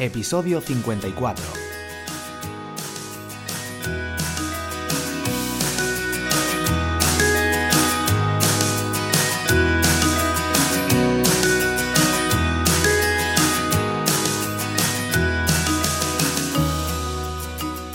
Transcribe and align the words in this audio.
episodio 0.00 0.62
54. 0.62 1.44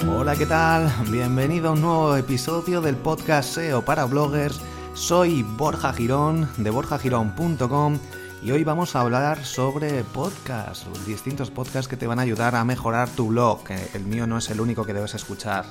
Hola, 0.08 0.36
¿qué 0.36 0.46
tal? 0.46 0.92
Bienvenido 1.10 1.70
a 1.70 1.72
un 1.72 1.82
nuevo 1.82 2.16
episodio 2.16 2.82
del 2.82 2.96
podcast 2.96 3.56
SEO 3.56 3.84
para 3.84 4.06
bloggers. 4.06 4.62
Soy 4.94 5.44
Borja 5.44 5.92
Girón 5.92 6.48
de 6.58 6.70
borjagirón.com 6.70 8.00
y 8.46 8.52
hoy 8.52 8.64
vamos 8.64 8.96
a 8.96 9.02
hablar 9.02 9.44
sobre 9.44 10.04
podcasts, 10.04 10.86
distintos 11.08 11.50
podcasts 11.50 11.88
que 11.88 11.98
te 11.98 12.06
van 12.06 12.20
a 12.20 12.22
ayudar 12.22 12.54
a 12.54 12.64
mejorar 12.64 13.10
tu 13.10 13.30
blog. 13.30 13.62
El 13.96 14.06
mío 14.06 14.28
no 14.28 14.38
es 14.38 14.52
el 14.52 14.62
único 14.62 14.86
que 14.86 14.94
debes 14.94 15.16
escuchar. 15.16 15.66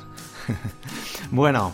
bueno, 1.30 1.70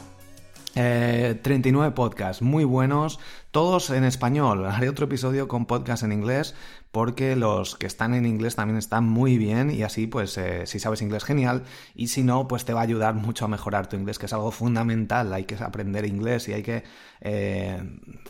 39 0.74 1.88
eh, 1.88 1.92
podcasts 1.92 2.42
muy 2.42 2.64
buenos, 2.64 3.18
todos 3.50 3.90
en 3.90 4.04
español. 4.04 4.64
Haré 4.70 4.88
otro 4.88 5.06
episodio 5.06 5.48
con 5.48 5.66
podcasts 5.66 6.04
en 6.04 6.12
inglés 6.12 6.54
porque 6.92 7.36
los 7.36 7.76
que 7.76 7.86
están 7.86 8.14
en 8.14 8.26
inglés 8.26 8.56
también 8.56 8.76
están 8.76 9.04
muy 9.04 9.38
bien 9.38 9.70
y 9.70 9.82
así 9.82 10.06
pues 10.06 10.36
eh, 10.38 10.66
si 10.66 10.80
sabes 10.80 11.02
inglés 11.02 11.24
genial 11.24 11.62
y 11.94 12.08
si 12.08 12.22
no 12.22 12.48
pues 12.48 12.64
te 12.64 12.72
va 12.72 12.80
a 12.80 12.82
ayudar 12.82 13.14
mucho 13.14 13.44
a 13.44 13.48
mejorar 13.48 13.88
tu 13.88 13.96
inglés 13.96 14.18
que 14.18 14.26
es 14.26 14.32
algo 14.32 14.50
fundamental. 14.50 15.32
Hay 15.32 15.44
que 15.44 15.56
aprender 15.56 16.04
inglés 16.04 16.48
y 16.48 16.52
hay 16.52 16.62
que 16.62 16.84
eh, 17.20 17.82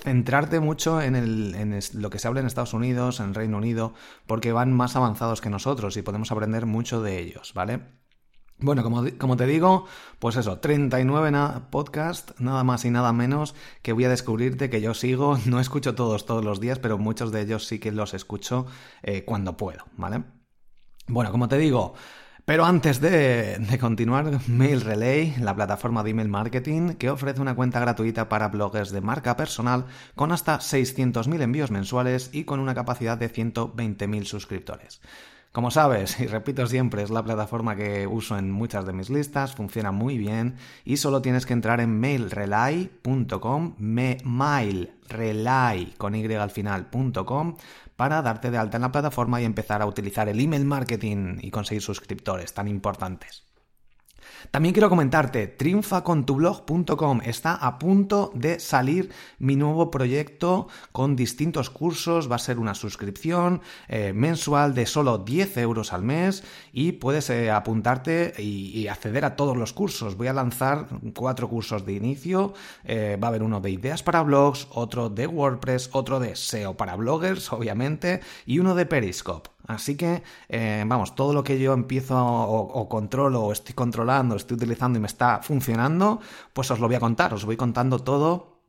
centrarte 0.03 0.61
mucho 0.61 1.01
en, 1.01 1.17
en 1.17 1.79
lo 1.95 2.11
que 2.11 2.19
se 2.19 2.29
habla 2.29 2.41
en 2.41 2.47
Estados 2.47 2.75
Unidos, 2.75 3.21
en 3.21 3.35
Reino 3.35 3.57
Unido, 3.57 3.95
porque 4.27 4.53
van 4.53 4.73
más 4.73 4.97
avanzados 4.97 5.41
que 5.41 5.51
nosotros 5.51 5.97
y 5.97 6.03
podemos 6.03 6.33
aprender 6.33 6.67
mucho 6.67 7.03
de 7.03 7.19
ellos, 7.19 7.53
¿vale? 7.55 8.00
Bueno, 8.63 8.83
como, 8.83 9.37
te 9.37 9.47
digo, 9.47 9.87
pues 10.19 10.37
eso, 10.37 10.59
39 10.59 11.33
podcast, 11.71 12.39
nada 12.39 12.63
más 12.63 12.85
y 12.85 12.91
nada 12.91 13.11
menos 13.13 13.55
que 13.81 13.95
voy 13.95 14.05
a 14.05 14.11
descubrirte 14.11 14.69
que 14.69 14.83
yo 14.83 14.93
sigo, 14.93 15.39
no 15.47 15.61
escucho 15.61 15.95
todos 15.95 16.27
todos 16.27 16.45
los 16.45 16.61
días, 16.61 16.79
pero 16.79 16.99
muchos 16.99 17.33
de 17.33 17.41
ellos 17.41 17.67
sí 17.67 17.79
que 17.79 17.91
los 17.91 18.13
escucho 18.13 18.67
eh, 19.03 19.25
cuando 19.25 19.57
puedo, 19.57 19.85
¿vale? 19.97 20.25
Bueno, 21.07 21.33
como 21.33 21.49
te 21.49 21.57
digo, 21.57 21.95
pero 22.45 22.67
antes 22.67 23.01
de, 23.01 23.57
de, 23.59 23.79
continuar, 23.79 24.47
Mail 24.47 24.83
Relay, 24.83 25.37
la 25.41 25.57
plataforma 25.57 26.03
de 26.03 26.11
email 26.11 26.29
marketing 26.29 26.95
que 26.95 27.09
ofrece 27.09 27.41
una 27.41 27.55
cuenta 27.55 27.81
gratuita 27.81 28.29
para 28.29 28.49
bloggers 28.49 28.91
de 28.91 29.01
marca 29.01 29.37
personal 29.37 29.87
con 30.15 30.33
hasta 30.33 30.59
600.000 30.59 31.41
envíos 31.41 31.71
mensuales 31.71 32.29
y 32.33 32.45
con 32.45 32.61
una 32.61 32.75
capacidad 32.75 33.17
de 33.17 33.33
120.000 33.33 34.25
suscriptores. 34.25 35.01
Como 35.53 35.71
sabes, 35.73 36.21
y 36.21 36.27
repito 36.27 36.67
siempre, 36.67 37.03
es 37.03 37.11
la 37.11 37.25
plataforma 37.25 37.75
que 37.75 38.07
uso 38.07 38.39
en 38.39 38.51
muchas 38.51 38.87
de 38.87 38.93
mis 38.93 39.11
listas, 39.11 39.55
funciona 39.55 39.91
muy 39.91 40.17
bien 40.17 40.57
y 40.85 40.99
solo 40.99 41.23
tienes 41.23 41.45
que 41.45 41.55
entrar 41.55 41.81
en 41.81 41.99
mailrelay.com, 41.99 43.75
mailrelay 44.25 45.95
con 45.99 46.15
y 46.15 46.35
al 46.35 46.51
final.com 46.51 47.57
para 47.97 48.23
darte 48.23 48.51
de 48.51 48.59
alta 48.59 48.77
en 48.77 48.83
la 48.83 48.93
plataforma 48.93 49.41
y 49.41 49.45
empezar 49.45 49.83
a 49.83 49.87
utilizar 49.87 50.29
el 50.29 50.41
email 50.41 50.65
marketing 50.65 51.39
y 51.43 51.51
conseguir 51.51 51.83
suscriptores 51.83 52.55
tan 52.55 52.69
importantes. 52.69 53.50
También 54.51 54.73
quiero 54.73 54.89
comentarte, 54.89 55.47
triunfacontublog.com 55.47 57.21
está 57.25 57.55
a 57.55 57.79
punto 57.79 58.33
de 58.35 58.59
salir 58.61 59.11
mi 59.39 59.57
nuevo 59.57 59.91
proyecto 59.91 60.69
con 60.93 61.17
distintos 61.17 61.71
cursos, 61.71 62.31
va 62.31 62.37
a 62.37 62.39
ser 62.39 62.59
una 62.59 62.75
suscripción 62.75 63.61
eh, 63.89 64.13
mensual 64.13 64.75
de 64.75 64.87
solo 64.87 65.19
10 65.19 65.57
euros 65.59 65.93
al 65.93 66.03
mes 66.03 66.45
y 66.73 66.93
puedes 66.93 67.31
eh, 67.31 67.51
apuntarte 67.51 68.35
y, 68.39 68.89
acceder 68.89 69.25
a 69.25 69.37
todos 69.37 69.57
los 69.57 69.73
cursos. 69.73 70.17
Voy 70.17 70.27
a 70.27 70.33
lanzar 70.33 70.89
cuatro 71.15 71.49
cursos 71.49 71.87
de 71.87 71.93
inicio, 71.93 72.55
eh, 72.85 73.17
va 73.23 73.29
a 73.29 73.31
haber 73.31 73.43
uno 73.43 73.61
de 73.61 73.71
ideas 73.71 74.03
para 74.03 74.23
blogs, 74.23 74.67
otro 74.71 75.09
de 75.09 75.27
WordPress, 75.27 75.91
otro 75.93 76.19
de 76.19 76.35
SEO 76.35 76.77
para 76.77 76.97
bloggers, 76.97 77.53
obviamente, 77.53 78.21
y 78.47 78.59
uno 78.59 78.75
de 78.75 78.87
Periscope. 78.87 79.51
Así 79.75 79.97
que, 79.97 80.23
eh, 80.49 80.85
vamos, 80.87 81.15
todo 81.15 81.33
lo 81.33 81.45
que 81.45 81.59
yo 81.61 81.73
empiezo 81.73 82.17
o, 82.19 82.89
controlo 82.89 83.43
o 83.45 83.53
estoy 83.53 83.75
controlando, 83.75 84.35
estoy 84.35 84.57
utilizando 84.57 84.99
y 84.99 85.01
me 85.01 85.07
está 85.07 85.41
funcionando, 85.43 86.21
pues 86.53 86.71
os 86.73 86.81
lo 86.81 86.89
voy 86.89 86.97
a 86.97 87.01
contar, 87.01 87.33
os 87.35 87.45
voy 87.45 87.57
contando 87.57 88.01
todo 88.01 88.60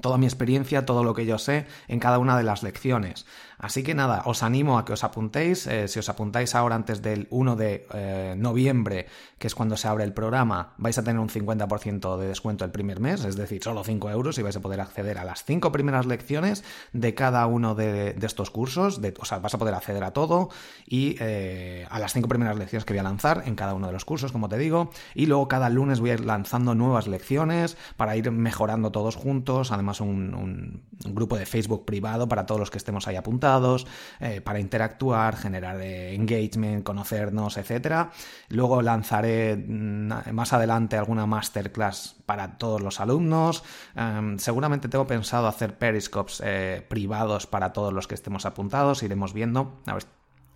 toda 0.00 0.18
mi 0.18 0.26
experiencia, 0.26 0.86
todo 0.86 1.04
lo 1.04 1.14
que 1.14 1.26
yo 1.26 1.38
sé 1.38 1.66
en 1.88 2.00
cada 2.00 2.18
una 2.18 2.36
de 2.36 2.44
las 2.44 2.62
lecciones. 2.62 3.26
Así 3.58 3.82
que 3.82 3.94
nada, 3.94 4.22
os 4.24 4.44
animo 4.44 4.78
a 4.78 4.84
que 4.84 4.92
os 4.92 5.02
apuntéis. 5.02 5.66
Eh, 5.66 5.88
si 5.88 5.98
os 5.98 6.08
apuntáis 6.08 6.54
ahora 6.54 6.76
antes 6.76 7.02
del 7.02 7.26
1 7.30 7.56
de 7.56 7.86
eh, 7.92 8.34
noviembre, 8.38 9.06
que 9.36 9.48
es 9.48 9.54
cuando 9.54 9.76
se 9.76 9.88
abre 9.88 10.04
el 10.04 10.12
programa, 10.12 10.74
vais 10.78 10.96
a 10.96 11.02
tener 11.02 11.18
un 11.18 11.28
50% 11.28 12.16
de 12.18 12.28
descuento 12.28 12.64
el 12.64 12.70
primer 12.70 13.00
mes, 13.00 13.24
es 13.24 13.36
decir, 13.36 13.62
solo 13.62 13.82
5 13.82 14.10
euros 14.10 14.38
y 14.38 14.42
vais 14.42 14.56
a 14.56 14.60
poder 14.60 14.80
acceder 14.80 15.18
a 15.18 15.24
las 15.24 15.44
5 15.44 15.72
primeras 15.72 16.06
lecciones 16.06 16.62
de 16.92 17.14
cada 17.14 17.46
uno 17.46 17.74
de, 17.74 18.14
estos 18.22 18.50
cursos. 18.50 19.00
O 19.18 19.24
sea, 19.24 19.38
vas 19.40 19.54
a 19.54 19.58
poder 19.58 19.74
acceder 19.74 20.04
a 20.04 20.12
todo 20.12 20.50
y 20.86 21.16
eh, 21.18 21.86
a 21.90 21.98
las 21.98 22.12
5 22.12 22.28
primeras 22.28 22.56
lecciones 22.56 22.84
que 22.84 22.92
voy 22.92 23.00
a 23.00 23.04
lanzar 23.04 23.42
en 23.46 23.56
cada 23.56 23.74
uno 23.74 23.88
de 23.88 23.92
los 23.92 24.04
cursos, 24.04 24.30
como 24.30 24.48
te 24.48 24.58
digo. 24.58 24.90
Y 25.14 25.26
luego 25.26 25.48
cada 25.48 25.68
lunes 25.68 25.98
voy 25.98 26.10
a 26.10 26.14
ir 26.14 26.24
lanzando 26.24 26.76
nuevas 26.76 27.08
lecciones 27.08 27.76
para 27.96 28.14
ir 28.16 28.30
mejorando 28.30 28.92
todos 28.92 29.16
juntos. 29.16 29.72
Además, 29.72 29.87
un 30.00 30.82
grupo 31.06 31.36
de 31.36 31.46
Facebook 31.46 31.84
privado 31.84 32.28
para 32.28 32.46
todos 32.46 32.60
los 32.60 32.70
que 32.70 32.78
estemos 32.78 33.06
ahí 33.08 33.16
apuntados 33.16 33.86
eh, 34.20 34.40
para 34.40 34.60
interactuar, 34.60 35.36
generar 35.36 35.80
eh, 35.80 36.14
engagement, 36.14 36.82
conocernos, 36.82 37.56
etc. 37.56 38.08
Luego 38.48 38.82
lanzaré 38.82 39.56
mm, 39.56 40.32
más 40.32 40.52
adelante 40.52 40.96
alguna 40.96 41.26
masterclass 41.26 42.16
para 42.26 42.58
todos 42.58 42.80
los 42.80 43.00
alumnos. 43.00 43.64
Em, 43.94 44.38
seguramente 44.38 44.88
tengo 44.88 45.06
pensado 45.06 45.46
hacer 45.46 45.78
periscopes 45.78 46.42
eh, 46.44 46.84
privados 46.88 47.46
para 47.46 47.72
todos 47.72 47.92
los 47.92 48.06
que 48.06 48.14
estemos 48.14 48.46
apuntados. 48.46 49.02
Iremos 49.02 49.32
viendo. 49.32 49.80
A 49.86 49.94
ver, 49.94 50.04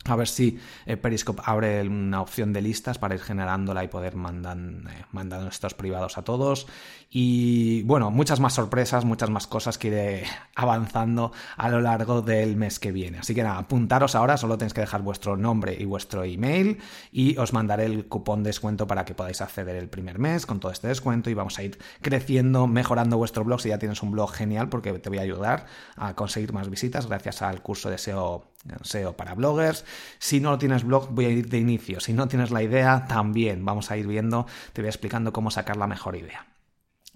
a 0.05 0.17
ver 0.17 0.29
si 0.29 0.59
eh, 0.87 0.97
Periscope 0.97 1.43
abre 1.45 1.83
una 1.83 2.21
opción 2.21 2.53
de 2.53 2.63
listas 2.63 2.99
para 2.99 3.15
ir 3.15 3.21
generándola 3.21 3.85
y 3.85 3.89
poder 3.89 4.17
mandar, 4.17 4.57
eh, 4.57 5.05
mandar 5.13 5.47
estos 5.49 5.75
privados 5.75 6.19
a 6.19 6.23
todos. 6.23 6.67
Y 7.11 7.83
bueno, 7.83 8.11
muchas 8.11 8.41
más 8.41 8.55
sorpresas, 8.55 9.05
muchas 9.05 9.31
más 9.31 9.47
cosas 9.47 9.79
que 9.79 9.89
iré 9.89 10.25
avanzando 10.55 11.33
a 11.57 11.69
lo 11.69 11.81
largo 11.81 12.23
del 12.23 12.57
mes 12.57 12.79
que 12.79 12.93
viene. 12.93 13.19
Así 13.19 13.35
que 13.35 13.43
nada, 13.43 13.59
apuntaros 13.59 14.15
ahora, 14.15 14.37
solo 14.37 14.57
tenéis 14.57 14.75
que 14.75 14.81
dejar 14.81 15.03
vuestro 15.03 15.37
nombre 15.37 15.77
y 15.79 15.85
vuestro 15.85 16.25
email 16.25 16.79
y 17.11 17.37
os 17.39 17.53
mandaré 17.53 17.85
el 17.85 18.07
cupón 18.07 18.43
de 18.43 18.53
descuento 18.53 18.87
para 18.87 19.05
que 19.05 19.15
podáis 19.15 19.41
acceder 19.41 19.77
el 19.77 19.89
primer 19.89 20.19
mes 20.19 20.45
con 20.45 20.61
todo 20.61 20.73
este 20.73 20.89
descuento 20.89 21.31
y 21.31 21.35
vamos 21.35 21.59
a 21.59 21.63
ir 21.63 21.79
creciendo, 22.03 22.67
mejorando 22.67 23.17
vuestro 23.17 23.45
blog. 23.45 23.61
Si 23.61 23.71
ya 23.71 23.79
tienes 23.79 24.03
un 24.03 24.11
blog 24.11 24.33
genial, 24.33 24.69
porque 24.69 24.93
te 24.99 25.09
voy 25.09 25.19
a 25.19 25.23
ayudar 25.23 25.67
a 25.97 26.15
conseguir 26.15 26.53
más 26.53 26.69
visitas 26.69 27.07
gracias 27.07 27.43
al 27.43 27.63
curso 27.63 27.89
de 27.89 27.99
SEO 27.99 28.52
SEO 28.83 29.17
para 29.17 29.35
bloggers. 29.35 29.85
Si 30.19 30.41
no 30.41 30.59
tienes 30.59 30.85
blog, 30.85 31.11
voy 31.11 31.25
a 31.27 31.31
ir 31.31 31.49
de 31.49 31.59
inicio. 31.59 32.01
Si 32.01 32.13
no 32.13 32.29
tienes 32.29 32.51
la 32.51 32.63
idea, 32.63 33.07
también 33.07 33.65
vamos 33.65 33.91
a 33.91 33.97
ir 33.97 34.07
viendo, 34.07 34.47
te 34.73 34.83
voy 34.83 34.89
explicando 34.89 35.33
cómo 35.33 35.51
sacar 35.51 35.77
la 35.77 35.87
mejor 35.87 36.17
idea 36.17 36.52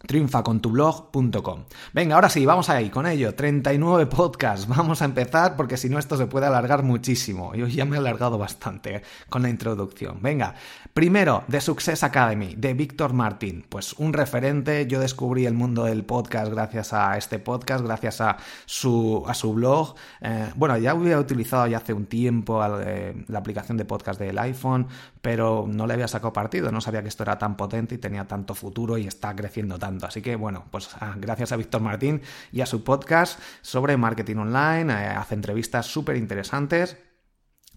triunfacontublog.com. 0.07 1.65
Venga, 1.95 2.15
ahora 2.15 2.29
sí, 2.29 2.45
vamos 2.45 2.69
ahí 2.69 2.91
con 2.91 3.07
ello. 3.07 3.35
39 3.35 4.07
podcasts. 4.07 4.67
Vamos 4.77 5.01
a 5.01 5.07
empezar 5.07 5.57
porque 5.57 5.77
si 5.77 5.89
no 5.89 5.99
esto 5.99 6.17
se 6.17 6.27
puede 6.27 6.47
alargar 6.47 6.83
muchísimo. 6.83 7.55
Yo 7.55 7.67
ya 7.67 7.85
me 7.87 7.97
he 7.97 7.99
alargado 7.99 8.37
bastante 8.37 9.03
con 9.31 9.43
la 9.43 9.49
introducción. 9.49 10.19
Venga, 10.21 10.55
primero, 10.93 11.45
The 11.51 11.61
Success 11.61 12.03
Academy, 12.03 12.55
de 12.57 12.75
Víctor 12.75 13.15
Martín. 13.15 13.65
Pues 13.69 13.95
un 13.95 14.13
referente. 14.13 14.87
Yo 14.87 15.01
descubrí 15.01 15.47
el 15.47 15.55
mundo 15.55 15.85
del 15.85 16.05
podcast 16.05 16.53
gracias 16.53 16.93
a 16.93 17.17
este 17.17 17.39
podcast, 17.39 17.85
gracias 17.85 18.21
a 18.21 18.37
su, 18.67 19.25
a 19.27 19.35
su 19.35 19.55
blog. 19.55 19.95
Eh, 20.21 20.51
bueno, 20.57 20.77
ya 20.77 20.91
había 20.91 21.19
utilizado 21.19 21.67
ya 21.67 21.79
hace 21.79 21.95
un 21.95 22.07
tiempo 22.07 22.63
eh, 22.81 23.25
la 23.29 23.39
aplicación 23.39 23.79
de 23.79 23.87
podcast 23.87 24.21
del 24.21 24.39
iPhone, 24.39 24.89
pero 25.23 25.65
no 25.67 25.87
le 25.87 25.95
había 25.95 26.07
sacado 26.09 26.35
partido. 26.35 26.71
No 26.71 26.83
sabía 26.83 27.03
que 27.03 27.09
esto 27.09 27.23
era 27.23 27.39
tan 27.39 27.57
potente 27.57 27.95
y 27.95 27.99
tenía 27.99 28.27
tanto 28.27 28.55
futuro 28.55 28.99
y 28.99 29.07
está 29.07 29.35
creciendo 29.35 29.79
tanto 29.79 29.86
Así 30.07 30.23
que 30.23 30.37
bueno, 30.37 30.67
pues 30.71 30.91
ah, 31.01 31.15
gracias 31.17 31.53
a 31.53 31.57
Víctor 31.57 31.81
Martín 31.81 32.23
y 32.53 32.61
a 32.61 32.67
su 32.67 32.83
podcast 32.83 33.39
sobre 33.63 33.97
marketing 33.97 34.37
online, 34.37 34.93
eh, 34.93 35.09
hace 35.09 35.35
entrevistas 35.35 35.87
súper 35.87 36.17
interesantes. 36.17 36.97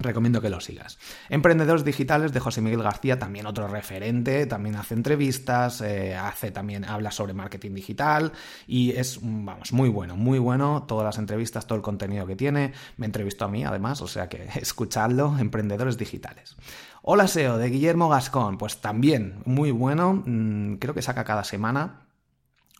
Recomiendo 0.01 0.39
que 0.41 0.49
lo 0.49 0.61
sigas. 0.61 0.97
Emprendedores 1.27 1.83
Digitales 1.83 2.31
de 2.31 2.39
José 2.39 2.61
Miguel 2.61 2.81
García, 2.81 3.19
también 3.19 3.45
otro 3.45 3.67
referente, 3.67 4.45
también 4.45 4.77
hace 4.77 4.93
entrevistas, 4.93 5.81
eh, 5.81 6.15
hace 6.15 6.51
también, 6.51 6.85
habla 6.85 7.11
sobre 7.11 7.33
marketing 7.33 7.73
digital 7.73 8.31
y 8.65 8.91
es, 8.91 9.19
vamos, 9.21 9.73
muy 9.73 9.89
bueno, 9.89 10.15
muy 10.15 10.39
bueno, 10.39 10.85
todas 10.87 11.03
las 11.03 11.17
entrevistas, 11.17 11.67
todo 11.67 11.75
el 11.75 11.81
contenido 11.81 12.25
que 12.25 12.37
tiene. 12.37 12.71
Me 12.95 13.07
entrevistó 13.07 13.43
a 13.43 13.49
mí, 13.49 13.65
además, 13.65 14.01
o 14.01 14.07
sea 14.07 14.29
que 14.29 14.47
escuchadlo, 14.55 15.37
Emprendedores 15.37 15.97
Digitales. 15.97 16.55
Hola 17.01 17.27
SEO 17.27 17.57
de 17.57 17.69
Guillermo 17.69 18.07
Gascón, 18.07 18.57
pues 18.57 18.77
también 18.77 19.41
muy 19.43 19.71
bueno, 19.71 20.23
mm, 20.25 20.75
creo 20.75 20.93
que 20.93 21.01
saca 21.01 21.25
cada 21.25 21.43
semana 21.43 22.08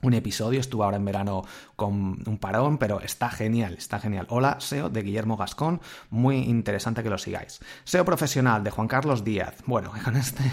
un 0.01 0.13
episodio, 0.13 0.59
estuve 0.59 0.83
ahora 0.85 0.97
en 0.97 1.05
verano 1.05 1.43
con 1.75 2.23
un 2.25 2.37
parón, 2.37 2.77
pero 2.77 3.01
está 3.01 3.29
genial, 3.29 3.75
está 3.77 3.99
genial. 3.99 4.27
Hola, 4.29 4.57
SEO 4.59 4.89
de 4.89 5.01
Guillermo 5.01 5.37
Gascón, 5.37 5.81
muy 6.09 6.37
interesante 6.37 7.03
que 7.03 7.09
lo 7.09 7.17
sigáis. 7.17 7.59
SEO 7.83 8.05
profesional 8.05 8.63
de 8.63 8.71
Juan 8.71 8.87
Carlos 8.87 9.23
Díaz. 9.23 9.55
Bueno, 9.65 9.91
con 10.03 10.15
este 10.15 10.43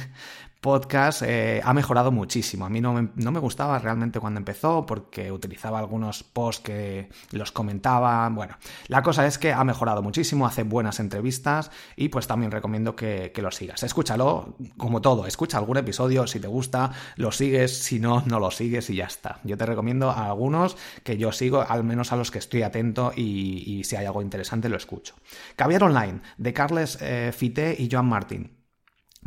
podcast 0.66 1.22
eh, 1.22 1.60
ha 1.62 1.72
mejorado 1.72 2.10
muchísimo. 2.10 2.66
A 2.66 2.68
mí 2.68 2.80
no 2.80 2.92
me, 2.92 3.10
no 3.14 3.30
me, 3.30 3.38
gustaba 3.38 3.78
realmente 3.78 4.18
cuando 4.18 4.38
empezó 4.38 4.84
porque 4.84 5.30
utilizaba 5.30 5.78
algunos 5.78 6.24
posts 6.24 6.64
que 6.64 7.08
los 7.30 7.52
comentaba. 7.52 8.28
Bueno, 8.30 8.56
la 8.88 9.00
cosa 9.00 9.24
es 9.28 9.38
que 9.38 9.52
ha 9.52 9.62
mejorado 9.62 10.02
muchísimo, 10.02 10.44
hace 10.44 10.64
buenas 10.64 10.98
entrevistas 10.98 11.70
y 11.94 12.08
pues 12.08 12.26
también 12.26 12.50
recomiendo 12.50 12.96
que, 12.96 13.32
lo 13.36 13.52
sigas. 13.52 13.84
Escúchalo 13.84 14.56
como 14.76 15.00
todo, 15.00 15.28
escucha 15.28 15.58
algún 15.58 15.76
episodio, 15.76 16.26
si 16.26 16.40
te 16.40 16.48
gusta, 16.48 16.90
lo 17.14 17.30
sigues, 17.30 17.78
si 17.78 18.00
no, 18.00 18.24
no 18.26 18.40
lo 18.40 18.50
sigues 18.50 18.90
y 18.90 18.96
ya 18.96 19.06
está. 19.06 19.38
Yo 19.44 19.56
te 19.56 19.66
recomiendo 19.66 20.10
a 20.10 20.26
algunos 20.26 20.76
que 21.04 21.16
yo 21.16 21.30
sigo, 21.30 21.62
al 21.62 21.84
menos 21.84 22.10
a 22.10 22.16
los 22.16 22.32
que 22.32 22.40
estoy 22.40 22.62
atento 22.62 23.12
y, 23.14 23.62
y 23.64 23.84
si 23.84 23.94
hay 23.94 24.06
algo 24.06 24.20
interesante 24.20 24.68
lo 24.68 24.76
escucho. 24.76 25.14
Caviar 25.54 25.84
Online, 25.84 26.22
de 26.38 26.52
Carles 26.52 26.98
eh, 27.00 27.30
Fité 27.32 27.76
y 27.78 27.88
Joan 27.88 28.06
Martín. 28.06 28.55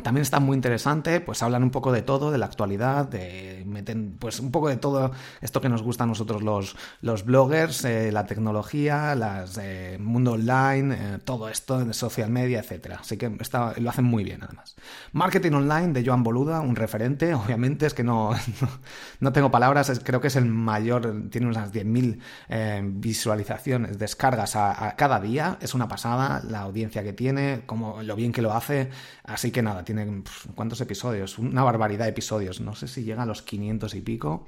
También 0.02 0.22
está 0.22 0.40
muy 0.40 0.56
interesante, 0.56 1.20
pues 1.20 1.42
hablan 1.42 1.62
un 1.62 1.70
poco 1.70 1.92
de 1.92 2.02
todo, 2.02 2.30
de 2.30 2.38
la 2.38 2.46
actualidad, 2.46 3.08
de 3.08 3.64
meten 3.66 4.16
pues 4.18 4.40
un 4.40 4.50
poco 4.50 4.68
de 4.68 4.76
todo 4.76 5.12
esto 5.40 5.60
que 5.60 5.68
nos 5.68 5.82
gusta 5.82 6.04
a 6.04 6.06
nosotros 6.06 6.42
los, 6.42 6.76
los 7.00 7.24
bloggers, 7.24 7.84
eh, 7.84 8.12
la 8.12 8.26
tecnología, 8.26 9.14
las 9.14 9.58
eh, 9.58 9.98
mundo 10.00 10.32
online, 10.32 10.94
eh, 10.94 11.18
todo 11.24 11.48
esto 11.48 11.84
de 11.84 11.94
social 11.94 12.30
media, 12.30 12.60
etcétera. 12.60 12.98
Así 13.00 13.16
que 13.16 13.30
lo 13.30 13.90
hacen 13.90 14.04
muy 14.04 14.24
bien 14.24 14.42
además. 14.42 14.76
Marketing 15.12 15.52
online 15.52 15.92
de 15.92 16.04
Joan 16.04 16.22
Boluda, 16.22 16.60
un 16.60 16.76
referente, 16.76 17.34
obviamente 17.50 17.86
es 17.86 17.94
que 17.94 18.04
no, 18.04 18.30
no 19.20 19.32
tengo 19.32 19.50
palabras, 19.50 20.00
creo 20.04 20.20
que 20.20 20.28
es 20.28 20.36
el 20.36 20.46
mayor, 20.46 21.28
tiene 21.30 21.46
unas 21.46 21.72
10.000 21.72 22.18
eh, 22.48 22.82
visualizaciones, 22.84 23.98
descargas 23.98 24.56
a, 24.56 24.88
a, 24.88 24.96
cada 24.96 25.20
día, 25.20 25.58
es 25.60 25.74
una 25.74 25.88
pasada 25.88 26.42
la 26.48 26.60
audiencia 26.60 27.02
que 27.02 27.12
tiene, 27.12 27.62
como 27.66 28.02
lo 28.02 28.16
bien 28.16 28.32
que 28.32 28.42
lo 28.42 28.52
hace, 28.52 28.90
así 29.24 29.50
que 29.50 29.62
nada, 29.62 29.84
tiene 29.94 30.22
cuántos 30.54 30.80
episodios, 30.80 31.38
una 31.38 31.64
barbaridad 31.64 32.04
de 32.04 32.10
episodios, 32.10 32.60
no 32.60 32.74
sé 32.74 32.86
si 32.86 33.02
llega 33.02 33.24
a 33.24 33.26
los 33.26 33.42
500 33.42 33.94
y 33.94 34.00
pico. 34.00 34.46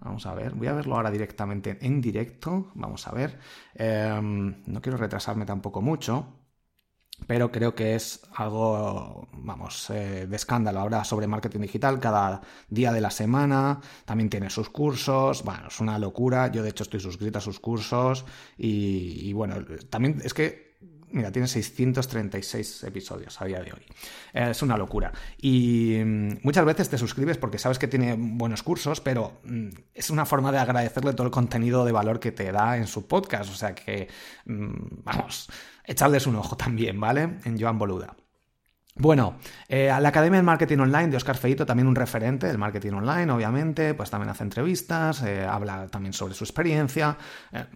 Vamos 0.00 0.26
a 0.26 0.34
ver, 0.34 0.54
voy 0.54 0.66
a 0.66 0.74
verlo 0.74 0.96
ahora 0.96 1.10
directamente 1.10 1.78
en 1.80 2.00
directo, 2.00 2.70
vamos 2.74 3.06
a 3.06 3.12
ver. 3.12 3.38
Eh, 3.74 4.18
no 4.22 4.82
quiero 4.82 4.98
retrasarme 4.98 5.46
tampoco 5.46 5.80
mucho, 5.80 6.26
pero 7.26 7.50
creo 7.50 7.74
que 7.74 7.94
es 7.94 8.20
algo, 8.34 9.28
vamos, 9.32 9.90
eh, 9.90 10.26
de 10.26 10.36
escándalo. 10.36 10.80
Ahora 10.80 11.04
sobre 11.04 11.26
marketing 11.26 11.60
digital, 11.60 12.00
cada 12.00 12.42
día 12.68 12.92
de 12.92 13.00
la 13.00 13.10
semana, 13.10 13.80
también 14.04 14.28
tiene 14.30 14.50
sus 14.50 14.68
cursos, 14.68 15.42
bueno, 15.42 15.68
es 15.68 15.80
una 15.80 15.98
locura. 15.98 16.48
Yo 16.48 16.62
de 16.62 16.70
hecho 16.70 16.84
estoy 16.84 17.00
suscrito 17.00 17.38
a 17.38 17.42
sus 17.42 17.60
cursos 17.60 18.26
y 18.56 19.32
bueno, 19.32 19.56
también 19.90 20.20
es 20.22 20.34
que 20.34 20.67
Mira, 21.10 21.32
tiene 21.32 21.48
636 21.48 22.84
episodios 22.84 23.40
a 23.40 23.44
día 23.44 23.60
de 23.60 23.72
hoy. 23.72 23.82
Eh, 24.32 24.48
es 24.50 24.62
una 24.62 24.76
locura. 24.76 25.12
Y 25.36 25.98
mm, 26.04 26.38
muchas 26.42 26.64
veces 26.64 26.88
te 26.88 26.98
suscribes 26.98 27.38
porque 27.38 27.58
sabes 27.58 27.78
que 27.78 27.88
tiene 27.88 28.16
buenos 28.18 28.62
cursos, 28.62 29.00
pero 29.00 29.40
mm, 29.44 29.68
es 29.94 30.10
una 30.10 30.26
forma 30.26 30.52
de 30.52 30.58
agradecerle 30.58 31.12
todo 31.12 31.26
el 31.26 31.32
contenido 31.32 31.84
de 31.84 31.92
valor 31.92 32.20
que 32.20 32.32
te 32.32 32.50
da 32.52 32.76
en 32.76 32.86
su 32.86 33.06
podcast. 33.06 33.50
O 33.50 33.54
sea 33.54 33.74
que, 33.74 34.08
mm, 34.46 35.02
vamos, 35.04 35.48
echarles 35.84 36.26
un 36.26 36.36
ojo 36.36 36.56
también, 36.56 37.00
¿vale? 37.00 37.38
En 37.44 37.60
Joan 37.60 37.78
Boluda. 37.78 38.16
Bueno, 39.00 39.36
eh, 39.68 39.90
a 39.90 40.00
la 40.00 40.08
Academia 40.08 40.38
del 40.38 40.44
Marketing 40.44 40.78
Online 40.78 41.06
de 41.06 41.16
Oscar 41.16 41.36
Feito, 41.36 41.64
también 41.64 41.86
un 41.86 41.94
referente 41.94 42.48
del 42.48 42.58
marketing 42.58 42.94
online, 42.94 43.30
obviamente, 43.30 43.94
pues 43.94 44.10
también 44.10 44.30
hace 44.30 44.42
entrevistas, 44.42 45.22
eh, 45.22 45.46
habla 45.48 45.86
también 45.86 46.12
sobre 46.12 46.34
su 46.34 46.42
experiencia, 46.42 47.16
eh, 47.52 47.66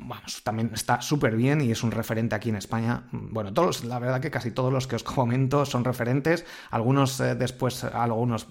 también 0.42 0.72
está 0.74 1.00
súper 1.00 1.36
bien 1.36 1.60
y 1.60 1.70
es 1.70 1.84
un 1.84 1.92
referente 1.92 2.34
aquí 2.34 2.48
en 2.48 2.56
España. 2.56 3.04
Bueno, 3.12 3.54
todos, 3.54 3.84
la 3.84 4.00
verdad 4.00 4.20
que 4.20 4.32
casi 4.32 4.50
todos 4.50 4.72
los 4.72 4.88
que 4.88 4.96
os 4.96 5.04
comento 5.04 5.64
son 5.64 5.84
referentes, 5.84 6.44
algunos 6.72 7.18
después, 7.18 7.84
algunos 7.84 8.48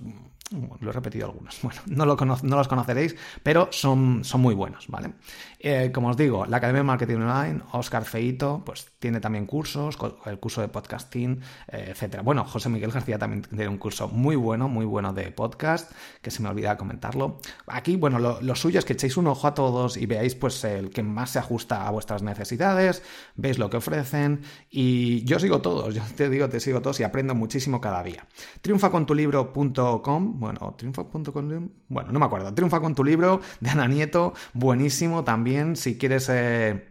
lo 0.79 0.89
he 0.89 0.93
repetido 0.93 1.25
algunos. 1.27 1.59
Bueno, 1.61 1.81
no, 1.87 2.37
no 2.43 2.55
los 2.57 2.67
conoceréis, 2.67 3.15
pero 3.43 3.69
son, 3.71 4.23
son 4.23 4.41
muy 4.41 4.55
buenos, 4.55 4.87
¿vale? 4.87 5.13
Eh, 5.63 5.91
como 5.93 6.09
os 6.09 6.17
digo, 6.17 6.45
la 6.47 6.57
Academia 6.57 6.79
de 6.79 6.85
Marketing 6.85 7.17
Online, 7.17 7.61
Oscar 7.73 8.03
Feito, 8.05 8.63
pues 8.65 8.87
tiene 8.97 9.19
también 9.19 9.45
cursos, 9.45 9.95
el 10.25 10.39
curso 10.39 10.61
de 10.61 10.69
podcasting, 10.69 11.39
eh, 11.67 11.89
etcétera. 11.89 12.23
Bueno, 12.23 12.43
José 12.45 12.69
Miguel 12.69 12.91
García 12.91 13.19
también 13.19 13.43
tiene 13.43 13.67
un 13.67 13.77
curso 13.77 14.07
muy 14.07 14.35
bueno, 14.35 14.67
muy 14.67 14.85
bueno 14.85 15.13
de 15.13 15.31
podcast, 15.31 15.91
que 16.21 16.31
se 16.31 16.41
me 16.41 16.49
olvida 16.49 16.77
comentarlo. 16.77 17.39
Aquí, 17.67 17.95
bueno, 17.95 18.17
lo, 18.17 18.41
lo 18.41 18.55
suyo 18.55 18.79
es 18.79 18.85
que 18.85 18.93
echéis 18.93 19.17
un 19.17 19.27
ojo 19.27 19.47
a 19.47 19.53
todos 19.53 19.97
y 19.97 20.07
veáis 20.07 20.33
pues 20.33 20.63
el 20.63 20.89
que 20.89 21.03
más 21.03 21.31
se 21.31 21.39
ajusta 21.39 21.87
a 21.87 21.91
vuestras 21.91 22.23
necesidades, 22.23 23.03
veis 23.35 23.59
lo 23.59 23.69
que 23.69 23.77
ofrecen 23.77 24.41
y 24.69 25.23
yo 25.25 25.39
sigo 25.39 25.61
todos, 25.61 25.93
yo 25.95 26.01
te 26.15 26.29
digo, 26.29 26.49
te 26.49 26.59
sigo 26.59 26.81
todos 26.81 26.99
y 26.99 27.03
aprendo 27.03 27.35
muchísimo 27.35 27.79
cada 27.79 28.01
día. 28.01 28.25
Triunfacontulibro.com 28.61 30.39
bueno, 30.39 30.75
triunfa.com, 30.77 31.69
bueno, 31.87 32.11
no 32.11 32.19
me 32.19 32.25
acuerdo, 32.25 32.53
triunfa 32.53 32.79
con 32.79 32.95
tu 32.95 33.03
libro 33.03 33.41
de 33.59 33.69
Ana 33.69 33.87
Nieto, 33.87 34.33
buenísimo 34.53 35.23
también, 35.23 35.50
si 35.75 35.97
quieres... 35.97 36.29
Eh, 36.29 36.87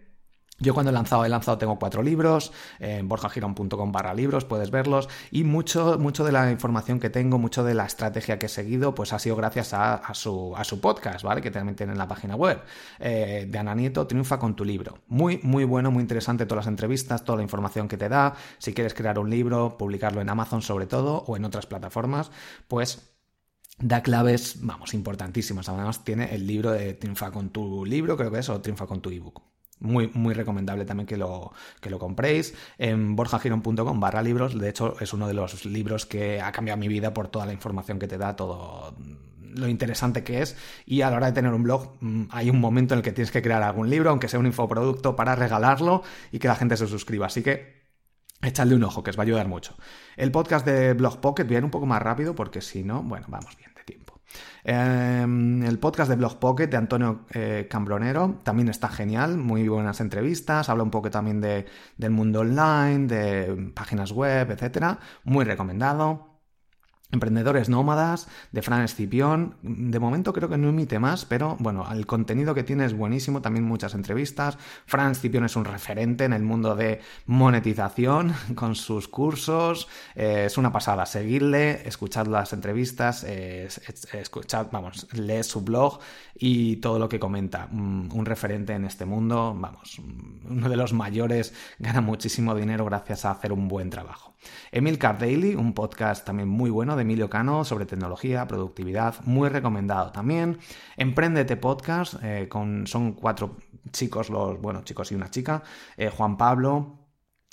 yo 0.63 0.75
cuando 0.75 0.91
he 0.91 0.93
lanzado, 0.93 1.25
he 1.25 1.29
lanzado, 1.31 1.57
tengo 1.57 1.79
cuatro 1.79 2.03
libros, 2.03 2.53
en 2.81 3.09
borjagiron.com 3.09 3.93
barra 3.93 4.13
libros, 4.13 4.45
puedes 4.45 4.71
verlos, 4.71 5.09
y 5.31 5.45
mucho, 5.45 5.99
mucho 5.99 6.23
de 6.23 6.33
la 6.33 6.51
información 6.51 7.01
que 7.01 7.09
tengo, 7.09 7.39
mucho 7.39 7.65
de 7.65 7.73
la 7.73 7.87
estrategia 7.87 8.39
que 8.39 8.45
he 8.45 8.49
seguido, 8.51 8.95
pues 8.95 9.15
ha 9.15 9.19
sido 9.19 9.37
gracias 9.37 9.73
a, 9.73 10.03
su, 10.13 10.55
a 10.55 10.65
su, 10.65 10.79
podcast, 10.83 11.25
¿vale? 11.25 11.41
Que 11.41 11.51
también 11.51 11.77
tiene 11.77 11.93
en 11.93 11.99
la 11.99 12.07
página 12.07 12.37
web 12.37 12.61
eh, 12.99 13.47
de 13.49 13.59
Ana 13.59 13.75
Nieto, 13.75 14.07
Triunfa 14.07 14.39
con 14.39 14.55
tu 14.55 14.67
libro. 14.67 14.99
Muy, 15.09 15.41
muy 15.43 15.65
bueno, 15.65 15.91
muy 15.91 16.03
interesante 16.03 16.45
todas 16.45 16.67
las 16.67 16.71
entrevistas, 16.71 17.25
toda 17.25 17.39
la 17.39 17.43
información 17.43 17.89
que 17.89 17.97
te 17.97 18.11
da. 18.11 18.35
Si 18.59 18.75
quieres 18.75 18.93
crear 18.93 19.19
un 19.19 19.31
libro, 19.31 19.79
publicarlo 19.79 20.21
en 20.21 20.29
Amazon 20.29 20.61
sobre 20.61 20.87
todo, 20.87 21.25
o 21.27 21.39
en 21.39 21.47
otras 21.47 21.65
plataformas, 21.65 22.31
pues 22.69 23.10
da 23.81 24.03
claves, 24.03 24.59
vamos, 24.61 24.95
importantísimas. 24.95 25.69
Además, 25.69 26.05
tiene 26.05 26.35
el 26.35 26.47
libro 26.47 26.71
de 26.71 26.95
Triunfa 26.95 27.31
con 27.31 27.51
tu 27.51 27.85
libro, 27.85 28.17
creo 28.17 28.31
que 28.31 28.39
es, 28.39 28.49
o 28.49 28.61
Triunfa 28.61 28.87
con 28.87 29.01
tu 29.01 29.11
ebook. 29.11 29.43
Muy, 29.81 30.11
muy 30.13 30.35
recomendable 30.35 30.85
también 30.85 31.07
que 31.07 31.17
lo, 31.17 31.53
que 31.81 31.89
lo 31.89 31.99
compréis 31.99 32.55
en 32.77 33.17
borjagiron.com 33.17 33.99
barra 33.99 34.23
libros. 34.23 34.59
De 34.59 34.69
hecho, 34.69 34.97
es 35.01 35.15
uno 35.15 35.27
de 35.27 35.33
los 35.33 35.65
libros 35.65 36.05
que 36.05 36.41
ha 36.41 36.53
cambiado 36.53 36.79
mi 36.79 36.89
vida 36.89 37.15
por 37.15 37.29
toda 37.29 37.47
la 37.47 37.55
información 37.55 37.99
que 37.99 38.07
te 38.07 38.19
da, 38.19 38.37
todo 38.37 38.95
lo 39.55 39.69
interesante 39.69 40.23
que 40.23 40.43
es. 40.43 40.57
Y 40.85 41.01
a 41.01 41.11
la 41.11 41.17
hora 41.17 41.27
de 41.27 41.33
tener 41.33 41.53
un 41.53 41.63
blog, 41.63 41.97
mm, 42.01 42.25
hay 42.31 42.51
un 42.51 42.61
momento 42.61 42.95
en 42.95 42.99
el 42.99 43.05
que 43.05 43.13
tienes 43.13 43.31
que 43.31 43.43
crear 43.43 43.63
algún 43.63 43.89
libro, 43.89 44.11
aunque 44.11 44.29
sea 44.29 44.39
un 44.39 44.47
infoproducto, 44.47 45.17
para 45.17 45.35
regalarlo 45.35 46.03
y 46.31 46.39
que 46.39 46.49
la 46.49 46.57
gente 46.57 46.77
se 46.77 46.87
suscriba. 46.87 47.27
Así 47.27 47.43
que 47.43 47.81
echadle 48.43 48.75
un 48.75 48.85
ojo, 48.85 49.03
que 49.03 49.11
os 49.11 49.19
va 49.19 49.23
a 49.23 49.27
ayudar 49.27 49.49
mucho. 49.49 49.77
El 50.17 50.31
podcast 50.31 50.67
de 50.67 50.95
Blog 50.95 51.21
Pocket 51.21 51.45
viene 51.45 51.65
un 51.65 51.71
poco 51.71 51.87
más 51.87 52.03
rápido 52.03 52.35
porque 52.35 52.61
si 52.61 52.83
no, 52.83 53.03
bueno, 53.03 53.27
vamos 53.29 53.57
bien. 53.57 53.70
Eh, 54.65 55.23
el 55.25 55.79
podcast 55.79 56.11
de 56.11 56.17
Blog 56.17 56.39
Pocket 56.39 56.69
de 56.69 56.77
Antonio 56.77 57.25
eh, 57.33 57.67
Cambronero 57.71 58.41
también 58.43 58.69
está 58.69 58.89
genial, 58.89 59.39
muy 59.39 59.69
buenas 59.69 60.01
entrevistas, 60.01 60.69
habla 60.69 60.83
un 60.83 60.91
poco 60.91 61.11
también 61.11 61.41
de, 61.41 61.67
del 61.97 62.11
mundo 62.11 62.41
online, 62.41 63.07
de 63.07 63.73
páginas 63.75 64.13
web, 64.13 64.51
etcétera, 64.51 64.99
muy 65.25 65.45
recomendado. 65.45 66.30
Emprendedores 67.13 67.69
Nómadas, 67.69 68.29
de 68.53 68.63
Fran 68.63 68.83
Escipión. 68.83 69.57
De 69.63 69.99
momento 69.99 70.33
creo 70.33 70.49
que 70.49 70.59
no 70.59 70.69
emite 70.69 70.99
más, 70.99 71.25
pero 71.25 71.57
bueno, 71.59 71.87
el 71.93 72.07
contenido 72.07 72.55
que 72.55 72.63
tiene 72.63 72.85
es 72.85 72.95
buenísimo, 72.95 73.43
también 73.43 73.65
muchas 73.65 73.95
entrevistas. 73.95 74.59
Fran 74.87 75.13
Escipión 75.13 75.45
es 75.45 75.57
un 75.57 75.65
referente 75.65 76.25
en 76.25 76.33
el 76.33 76.43
mundo 76.43 76.77
de 76.77 77.01
monetización 77.27 78.35
con 78.55 78.75
sus 78.75 79.09
cursos. 79.09 79.89
Eh, 80.15 80.45
es 80.47 80.59
una 80.59 80.73
pasada 80.73 81.07
seguirle, 81.07 81.87
escuchad 81.89 82.27
las 82.27 82.53
entrevistas, 82.53 83.25
eh, 83.27 83.69
escuchad, 84.13 84.69
vamos, 84.71 85.09
leed 85.13 85.43
su 85.43 85.63
blog 85.63 86.01
y 86.35 86.77
todo 86.77 86.99
lo 86.99 87.09
que 87.09 87.19
comenta. 87.19 87.69
Mm, 87.71 88.11
un 88.13 88.27
referente 88.27 88.73
en 88.73 88.85
este 88.85 89.05
mundo, 89.05 89.55
vamos, 89.57 90.01
uno 90.49 90.69
de 90.69 90.77
los 90.77 90.93
mayores, 90.93 91.55
gana 91.79 92.01
muchísimo 92.01 92.55
dinero 92.55 92.85
gracias 92.85 93.25
a 93.25 93.33
hacer 93.33 93.53
un 93.53 93.69
buen 93.69 93.91
trabajo. 93.91 94.30
Emil 94.73 94.99
Daily, 94.99 95.55
un 95.55 95.75
podcast 95.75 96.25
también 96.25 96.49
muy 96.49 96.71
bueno 96.71 96.97
de 96.97 97.03
Emilio 97.03 97.29
Cano 97.29 97.65
sobre 97.65 97.87
tecnología, 97.87 98.47
productividad, 98.47 99.17
muy 99.25 99.49
recomendado 99.49 100.13
también. 100.13 100.59
Emprendete 100.97 101.57
Podcast, 101.57 102.15
eh, 102.23 102.49
con, 102.49 102.87
son 102.87 103.13
cuatro 103.13 103.57
chicos, 103.93 104.31
los, 104.31 104.61
bueno, 104.61 104.83
chicos 104.85 105.13
y 105.13 105.15
una 105.15 105.31
chica, 105.31 105.63
eh, 105.97 106.11
Juan 106.11 106.37
Pablo, 106.37 107.09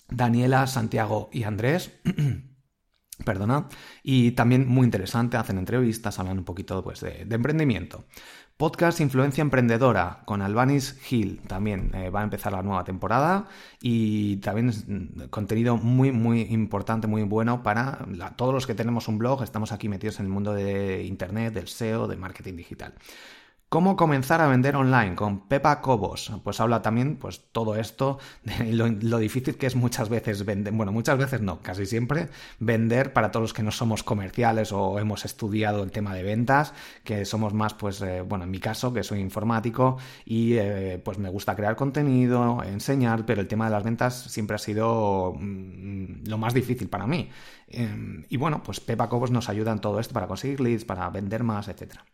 Daniela, 0.10 0.68
Santiago 0.68 1.30
y 1.32 1.44
Andrés. 1.44 1.92
Perdona. 3.26 3.68
Y 4.04 4.32
también 4.32 4.68
muy 4.68 4.86
interesante, 4.86 5.38
hacen 5.38 5.58
entrevistas, 5.58 6.20
hablan 6.20 6.38
un 6.38 6.46
poquito 6.46 6.84
pues, 6.84 7.02
de 7.02 7.26
emprendimiento. 7.30 8.06
Podcast 8.58 9.02
Influencia 9.02 9.44
Emprendedora 9.44 10.24
con 10.26 10.42
Albanis 10.42 10.98
Hill. 11.12 11.42
También 11.48 11.92
eh, 11.94 12.10
va 12.10 12.22
a 12.22 12.24
empezar 12.24 12.54
la 12.54 12.64
nueva 12.64 12.84
temporada 12.84 13.46
y 13.80 14.38
también 14.38 14.70
es 14.70 14.88
mm, 14.88 15.28
contenido 15.30 15.78
muy, 15.78 16.12
muy 16.12 16.42
importante, 16.42 17.06
muy 17.06 17.22
bueno 17.22 17.62
para 17.62 18.00
todos 18.36 18.56
los 18.56 18.66
que 18.66 18.74
tenemos 18.74 19.08
un 19.08 19.20
blog. 19.20 19.44
Estamos 19.44 19.72
aquí 19.72 19.90
metidos 19.90 20.20
en 20.20 20.26
el 20.26 20.32
mundo 20.32 20.54
de 20.56 21.04
Internet, 21.04 21.54
del 21.54 21.68
SEO, 21.68 22.08
de 22.08 22.18
marketing 22.18 22.56
digital. 22.56 22.96
¿Cómo 23.70 23.98
comenzar 23.98 24.40
a 24.40 24.48
vender 24.48 24.78
online? 24.78 25.16
Con 25.16 25.50
Pepa 25.50 25.82
Cobos. 25.82 26.32
Pues 26.42 26.62
habla 26.62 26.82
también, 26.82 27.18
pues, 27.18 27.52
todo 27.52 27.76
esto, 27.76 28.18
lo, 28.70 29.18
difícil 29.18 29.58
que 29.58 29.68
es 29.68 29.76
muchas 29.76 30.08
veces 30.08 30.46
vender, 30.46 30.74
bueno, 30.74 30.94
muchas 30.94 31.18
veces 31.18 31.42
no, 31.42 31.62
casi 31.62 31.86
siempre, 31.86 32.30
vender 32.60 33.12
para 33.12 33.30
todos 33.30 33.42
los 33.42 33.54
que 33.54 33.64
no 33.64 33.72
somos 33.72 34.04
comerciales 34.04 34.72
o 34.72 35.00
hemos 35.00 35.26
estudiado 35.26 35.84
el 35.84 35.92
tema 35.92 36.16
de 36.16 36.24
ventas, 36.24 36.74
que 37.04 37.26
somos 37.26 37.54
más, 37.54 37.74
pues, 37.74 38.02
eh, 38.02 38.22
bueno, 38.22 38.46
en 38.46 38.52
mi 38.52 38.60
caso, 38.60 38.94
que 38.94 39.04
soy 39.04 39.20
informático 39.20 39.98
y, 40.24 40.54
eh, 40.54 41.02
pues, 41.04 41.18
me 41.18 41.28
gusta 41.30 41.54
crear 41.54 41.76
contenido, 41.76 42.64
enseñar, 42.64 43.26
pero 43.26 43.42
el 43.42 43.50
tema 43.50 43.66
de 43.66 43.72
las 43.72 43.84
ventas 43.84 44.16
siempre 44.32 44.56
ha 44.56 44.60
sido 44.60 45.34
mm, 45.38 46.26
lo 46.26 46.38
más 46.38 46.54
difícil 46.54 46.88
para 46.88 47.06
mí. 47.06 47.30
Em, 47.68 48.24
y 48.30 48.38
bueno, 48.38 48.64
pues 48.64 48.80
Pepa 48.80 49.10
Cobos 49.10 49.32
nos 49.32 49.50
ayuda 49.50 49.74
en 49.74 49.80
todo 49.80 50.00
esto 50.00 50.14
para 50.14 50.28
conseguir 50.28 50.62
leads, 50.62 50.86
para 50.86 51.10
vender 51.10 51.44
más, 51.44 51.68
etcétera. 51.68 52.06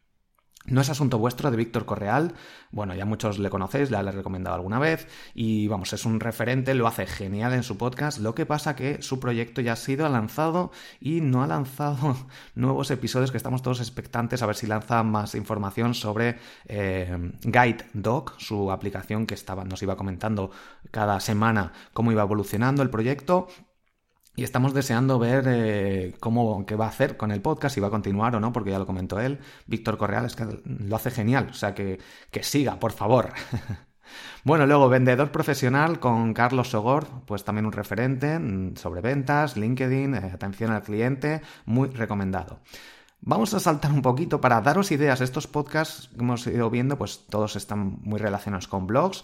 No 0.65 0.79
es 0.79 0.89
asunto 0.89 1.17
vuestro 1.17 1.51
de 1.51 1.58
Víctor 1.58 1.86
Correal. 1.86 2.34
Bueno, 2.72 2.96
ya 2.96 3.03
muchos 3.05 3.38
le 3.38 3.50
conocéis, 3.50 3.91
le 3.91 3.98
he 3.98 4.12
recomendado 4.12 4.55
alguna 4.55 4.79
vez. 4.79 5.08
Y 5.34 5.67
vamos, 5.67 5.91
es 5.91 6.05
un 6.05 6.22
referente, 6.22 6.74
lo 6.74 6.88
hace 6.88 7.05
genial 7.05 7.53
en 7.53 7.63
su 7.63 7.77
podcast. 7.77 8.20
Lo 8.20 8.34
que 8.34 8.46
pasa 8.46 8.74
que 8.75 9.01
su 9.01 9.20
proyecto 9.20 9.60
ya 9.60 9.74
ha 9.74 9.75
sido 9.75 10.08
lanzado 10.08 10.72
y 11.01 11.20
no 11.20 11.43
ha 11.43 11.48
lanzado 11.48 12.15
nuevos 12.55 12.91
episodios 12.91 13.32
que 13.32 13.38
estamos 13.38 13.62
todos 13.62 13.82
expectantes 13.82 14.41
a 14.41 14.46
ver 14.46 14.55
si 14.55 14.67
lanza 14.67 15.03
más 15.03 15.36
información 15.36 15.93
sobre 15.93 16.38
eh, 16.65 17.32
Guide 17.41 17.86
Dog, 17.93 18.34
su 18.38 18.72
aplicación 18.72 19.25
que 19.25 19.34
estaba, 19.34 19.65
nos 19.65 19.84
iba 19.84 19.98
comentando 19.98 20.51
cada 20.91 21.20
semana 21.20 21.74
cómo 21.91 22.13
iba 22.13 22.24
evolucionando 22.24 22.84
el 22.84 22.89
proyecto. 22.89 23.48
Y 24.36 24.44
estamos 24.44 24.74
deseando 24.74 25.20
ver 25.20 25.46
eh, 25.48 26.16
cómo 26.20 26.66
qué 26.66 26.75
va 26.75 26.86
a 26.86 26.90
hacer 26.90 27.18
con 27.18 27.32
el 27.32 27.42
podcast, 27.42 27.75
si 27.75 27.82
va 27.82 27.88
a 27.88 27.92
continuar 27.92 28.36
o 28.36 28.40
no, 28.40 28.52
porque 28.52 28.72
ya 28.72 28.80
lo 28.80 28.88
comentó 28.88 29.20
él. 29.20 29.40
Víctor 29.68 29.98
Correal 29.98 30.25
es 30.25 30.36
que 30.36 30.46
lo 30.66 30.96
hace 30.96 31.12
genial, 31.12 31.50
o 31.52 31.54
sea 31.54 31.75
que, 31.75 32.00
que 32.32 32.42
siga, 32.42 32.80
por 32.80 32.94
favor. 32.94 33.30
bueno, 34.44 34.66
luego 34.66 34.90
vendedor 34.90 35.32
profesional 35.32 36.00
con 36.00 36.34
Carlos 36.34 36.70
Sogor, 36.72 37.08
pues 37.28 37.44
también 37.44 37.68
un 37.68 37.74
referente 37.74 38.40
mm, 38.40 38.75
sobre 38.75 39.02
ventas, 39.02 39.56
LinkedIn, 39.56 40.16
eh, 40.16 40.32
atención 40.34 40.72
al 40.72 40.82
cliente, 40.82 41.42
muy 41.66 41.90
recomendado. 41.90 42.60
Vamos 43.22 43.54
a 43.54 43.60
saltar 43.60 43.92
un 43.92 44.02
poquito 44.02 44.42
para 44.42 44.60
daros 44.62 44.92
ideas. 44.92 45.22
Estos 45.22 45.48
podcasts 45.48 46.10
que 46.10 46.20
hemos 46.20 46.46
ido 46.48 46.70
viendo, 46.70 46.98
pues 46.98 47.25
todos 47.30 47.56
están 47.56 48.00
muy 48.02 48.20
relacionados 48.20 48.68
con 48.68 48.86
blogs, 48.86 49.24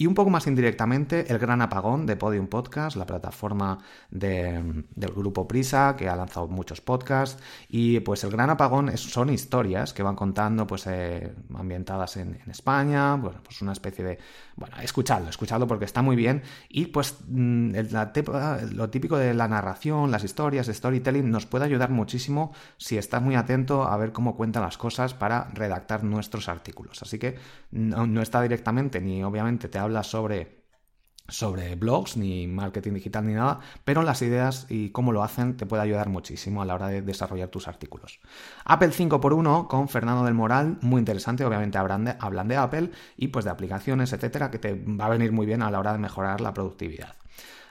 y 0.00 0.06
un 0.06 0.14
poco 0.14 0.30
más 0.30 0.46
indirectamente, 0.46 1.26
el 1.28 1.40
gran 1.40 1.60
apagón 1.60 2.06
de 2.06 2.14
Podium 2.14 2.46
Podcast, 2.46 2.96
la 2.96 3.04
plataforma 3.04 3.80
del 4.12 4.84
grupo 4.94 5.48
Prisa, 5.48 5.96
que 5.98 6.08
ha 6.08 6.14
lanzado 6.14 6.46
muchos 6.46 6.80
podcasts. 6.80 7.42
Y 7.68 7.98
pues 7.98 8.22
el 8.22 8.30
gran 8.30 8.48
apagón 8.48 8.96
son 8.96 9.28
historias 9.28 9.92
que 9.92 10.04
van 10.04 10.14
contando, 10.14 10.68
pues 10.68 10.86
eh, 10.86 11.34
ambientadas 11.52 12.16
en, 12.16 12.38
España, 12.48 13.16
bueno, 13.16 13.40
pues 13.42 13.60
una 13.60 13.72
especie 13.72 14.04
de. 14.04 14.18
Bueno, 14.54 14.76
escuchadlo, 14.80 15.30
escuchadlo 15.30 15.66
porque 15.66 15.84
está 15.84 16.00
muy 16.00 16.14
bien. 16.14 16.42
Y 16.68 16.86
pues 16.86 17.16
mm, 17.26 17.72
lo 18.70 18.90
típico 18.90 19.18
de 19.18 19.34
la 19.34 19.48
narración, 19.48 20.12
las 20.12 20.22
historias, 20.22 20.68
storytelling, 20.68 21.28
nos 21.28 21.46
puede 21.46 21.64
ayudar 21.64 21.90
muchísimo 21.90 22.52
si 22.76 22.98
estás 22.98 23.20
muy 23.20 23.34
atento 23.34 23.82
a 23.82 23.96
ver 23.96 24.12
cómo 24.12 24.36
cuentan 24.36 24.62
las 24.62 24.78
cosas 24.78 25.12
para 25.14 25.48
redactar 25.54 26.04
nuestros 26.04 26.48
artículos. 26.48 27.02
Así 27.02 27.18
que 27.18 27.36
no, 27.72 28.06
no 28.06 28.22
está 28.22 28.40
directamente, 28.42 29.00
ni 29.00 29.24
obviamente 29.24 29.68
te 29.68 29.78
habla 29.78 29.87
sobre 30.02 30.58
sobre 31.28 31.74
blogs, 31.76 32.16
ni 32.16 32.46
marketing 32.46 32.94
digital, 32.94 33.26
ni 33.26 33.34
nada, 33.34 33.60
pero 33.84 34.02
las 34.02 34.22
ideas 34.22 34.66
y 34.70 34.90
cómo 34.90 35.12
lo 35.12 35.22
hacen 35.22 35.56
te 35.56 35.66
puede 35.66 35.82
ayudar 35.82 36.08
muchísimo 36.08 36.62
a 36.62 36.64
la 36.64 36.74
hora 36.74 36.88
de 36.88 37.02
desarrollar 37.02 37.50
tus 37.50 37.68
artículos. 37.68 38.20
Apple 38.64 38.90
5x1 38.90 39.68
con 39.68 39.88
Fernando 39.88 40.24
del 40.24 40.34
Moral, 40.34 40.78
muy 40.80 40.98
interesante, 41.00 41.44
obviamente 41.44 41.76
hablan 41.76 42.06
de, 42.06 42.16
hablan 42.18 42.48
de 42.48 42.56
Apple 42.56 42.90
y 43.16 43.28
pues 43.28 43.44
de 43.44 43.50
aplicaciones, 43.50 44.12
etcétera, 44.12 44.50
que 44.50 44.58
te 44.58 44.74
va 44.74 45.06
a 45.06 45.10
venir 45.10 45.32
muy 45.32 45.44
bien 45.44 45.62
a 45.62 45.70
la 45.70 45.78
hora 45.78 45.92
de 45.92 45.98
mejorar 45.98 46.40
la 46.40 46.54
productividad. 46.54 47.14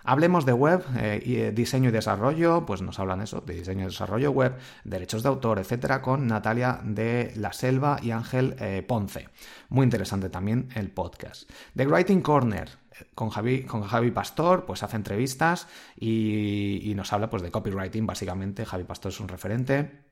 Hablemos 0.10 0.46
de 0.46 0.54
web, 0.54 0.86
eh, 0.96 1.22
eh, 1.26 1.52
diseño 1.54 1.90
y 1.90 1.92
desarrollo, 1.92 2.66
pues 2.66 2.82
nos 2.82 2.98
hablan 2.98 3.20
eso, 3.20 3.42
de 3.42 3.56
diseño 3.56 3.82
y 3.82 3.88
desarrollo 3.88 4.32
web, 4.32 4.56
derechos 4.86 5.22
de 5.22 5.28
autor, 5.28 5.60
etcétera, 5.60 6.02
con 6.02 6.28
Natalia 6.28 6.80
de 6.82 7.34
la 7.36 7.52
Selva 7.52 8.00
y 8.02 8.12
Ángel 8.12 8.56
eh, 8.62 8.86
Ponce. 8.88 9.28
Muy 9.68 9.84
interesante 9.84 10.30
también 10.30 10.70
el 10.76 10.92
podcast. 10.92 11.52
The 11.76 11.86
Writing 11.86 12.22
Corner, 12.22 12.70
con 13.16 13.30
Javi, 13.32 13.64
con 13.64 13.84
Pastor, 14.14 14.66
pues 14.66 14.82
hace 14.82 14.96
entrevistas 14.96 15.68
y, 16.00 16.90
y, 16.90 16.96
nos 16.96 17.12
habla 17.12 17.30
pues 17.30 17.44
de 17.44 17.52
copywriting, 17.52 18.08
básicamente. 18.08 18.66
Javi 18.66 18.86
Pastor 18.86 19.12
es 19.12 19.20
un 19.20 19.28
referente 19.28 20.07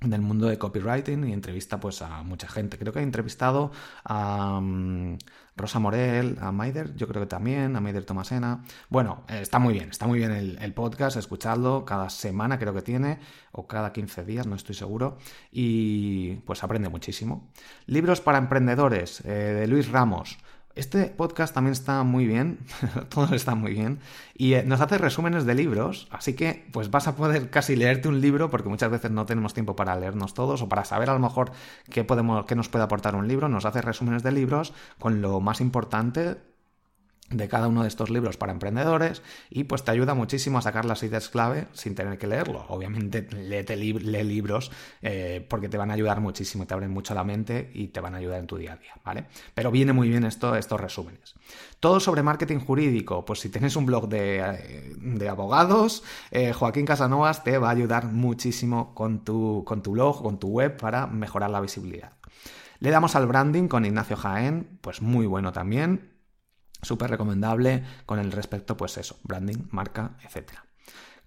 del 0.00 0.20
mundo 0.20 0.48
de 0.48 0.58
copywriting 0.58 1.26
y 1.28 1.32
entrevista 1.32 1.80
pues 1.80 2.02
a 2.02 2.22
mucha 2.22 2.48
gente. 2.48 2.78
Creo 2.78 2.92
que 2.92 2.98
ha 2.98 3.02
entrevistado 3.02 3.72
a 4.04 4.60
mm, 4.60 5.18
Rosa 5.56 5.78
Morel, 5.78 6.36
a 6.40 6.52
Maider, 6.52 6.94
yo 6.96 7.06
creo 7.06 7.22
que 7.22 7.28
también, 7.28 7.76
a 7.76 7.80
Maider 7.80 8.04
Tomasena. 8.04 8.64
Bueno, 8.88 9.24
eh, 9.28 9.40
está 9.40 9.58
muy 9.58 9.74
bien, 9.74 9.90
está 9.90 10.06
muy 10.06 10.18
bien 10.18 10.32
el, 10.32 10.74
podcast, 10.74 11.16
escuchadlo 11.16 11.84
cada 11.84 12.10
semana 12.10 12.58
creo 12.58 12.74
que 12.74 12.82
tiene, 12.82 13.18
o 13.52 13.66
cada 13.66 13.92
15 13.92 14.24
días, 14.24 14.46
no 14.46 14.56
estoy 14.56 14.74
seguro, 14.74 15.18
y 15.52 16.36
pues 16.46 16.64
aprende 16.64 16.88
muchísimo. 16.88 17.50
Libros 17.86 18.20
para 18.20 18.38
emprendedores, 18.38 19.20
eh, 19.24 19.28
de 19.30 19.66
Luis 19.68 19.88
Ramos. 19.88 20.38
Este 20.74 21.06
podcast 21.06 21.54
también 21.54 21.72
está 21.72 22.02
muy 22.02 22.26
bien, 22.26 22.58
todo 23.08 23.34
está 23.34 23.54
muy 23.54 23.72
bien, 23.74 24.00
y 24.34 24.54
eh, 24.54 24.64
nos 24.64 24.80
hace 24.80 24.98
resúmenes 24.98 25.44
de 25.44 25.54
libros, 25.54 26.08
así 26.10 26.34
que 26.34 26.66
pues 26.72 26.90
vas 26.90 27.06
a 27.06 27.14
poder 27.14 27.48
casi 27.48 27.76
leerte 27.76 28.08
un 28.08 28.20
libro, 28.20 28.50
porque 28.50 28.68
muchas 28.68 28.90
veces 28.90 29.12
no 29.12 29.24
tenemos 29.24 29.54
tiempo 29.54 29.76
para 29.76 29.94
leernos 29.94 30.34
todos 30.34 30.62
o 30.62 30.68
para 30.68 30.84
saber 30.84 31.10
a 31.10 31.12
lo 31.14 31.20
mejor 31.20 31.52
qué, 31.90 32.02
podemos, 32.02 32.44
qué 32.46 32.56
nos 32.56 32.68
puede 32.68 32.84
aportar 32.84 33.14
un 33.14 33.28
libro, 33.28 33.48
nos 33.48 33.66
hace 33.66 33.82
resúmenes 33.82 34.24
de 34.24 34.32
libros 34.32 34.72
con 34.98 35.22
lo 35.22 35.40
más 35.40 35.60
importante 35.60 36.38
de 37.30 37.48
cada 37.48 37.68
uno 37.68 37.82
de 37.82 37.88
estos 37.88 38.10
libros 38.10 38.36
para 38.36 38.52
emprendedores 38.52 39.22
y 39.48 39.64
pues 39.64 39.82
te 39.82 39.90
ayuda 39.90 40.14
muchísimo 40.14 40.58
a 40.58 40.62
sacar 40.62 40.84
las 40.84 41.02
ideas 41.02 41.28
clave 41.30 41.66
sin 41.72 41.94
tener 41.94 42.18
que 42.18 42.26
leerlo. 42.26 42.66
Obviamente 42.68 43.22
lee 43.32 44.22
libros 44.22 44.70
eh, 45.02 45.44
porque 45.48 45.68
te 45.68 45.78
van 45.78 45.90
a 45.90 45.94
ayudar 45.94 46.20
muchísimo, 46.20 46.66
te 46.66 46.74
abren 46.74 46.90
mucho 46.90 47.14
la 47.14 47.24
mente 47.24 47.70
y 47.74 47.88
te 47.88 48.00
van 48.00 48.14
a 48.14 48.18
ayudar 48.18 48.40
en 48.40 48.46
tu 48.46 48.56
día 48.56 48.74
a 48.74 48.76
día, 48.76 48.92
¿vale? 49.04 49.24
Pero 49.54 49.70
viene 49.70 49.92
muy 49.92 50.08
bien 50.08 50.24
esto, 50.24 50.54
estos 50.54 50.80
resúmenes. 50.80 51.34
Todo 51.80 51.98
sobre 51.98 52.22
marketing 52.22 52.58
jurídico, 52.58 53.24
pues 53.24 53.40
si 53.40 53.48
tienes 53.48 53.74
un 53.76 53.86
blog 53.86 54.08
de, 54.08 54.38
eh, 54.38 55.28
abogados, 55.28 56.04
eh, 56.30 56.52
Joaquín 56.52 56.84
Casanovas 56.84 57.42
te 57.42 57.58
va 57.58 57.68
a 57.68 57.72
ayudar 57.72 58.06
muchísimo 58.06 58.94
con 58.94 59.24
tu, 59.24 59.64
con 59.66 59.82
tu 59.82 59.92
blog, 59.92 60.22
con 60.22 60.38
tu 60.38 60.48
web 60.48 60.76
para 60.76 61.06
mejorar 61.06 61.50
la 61.50 61.60
visibilidad. 61.60 62.12
Le 62.80 62.90
damos 62.90 63.16
al 63.16 63.26
branding 63.26 63.68
con 63.68 63.86
Ignacio 63.86 64.16
Jaén, 64.16 64.78
pues 64.82 65.00
muy 65.00 65.26
bueno 65.26 65.52
también 65.52 66.13
súper 66.84 67.10
recomendable 67.10 67.84
con 68.06 68.18
el 68.18 68.32
respecto, 68.32 68.76
pues 68.76 68.98
eso, 68.98 69.18
branding, 69.22 69.68
marca, 69.70 70.16
etcétera. 70.22 70.64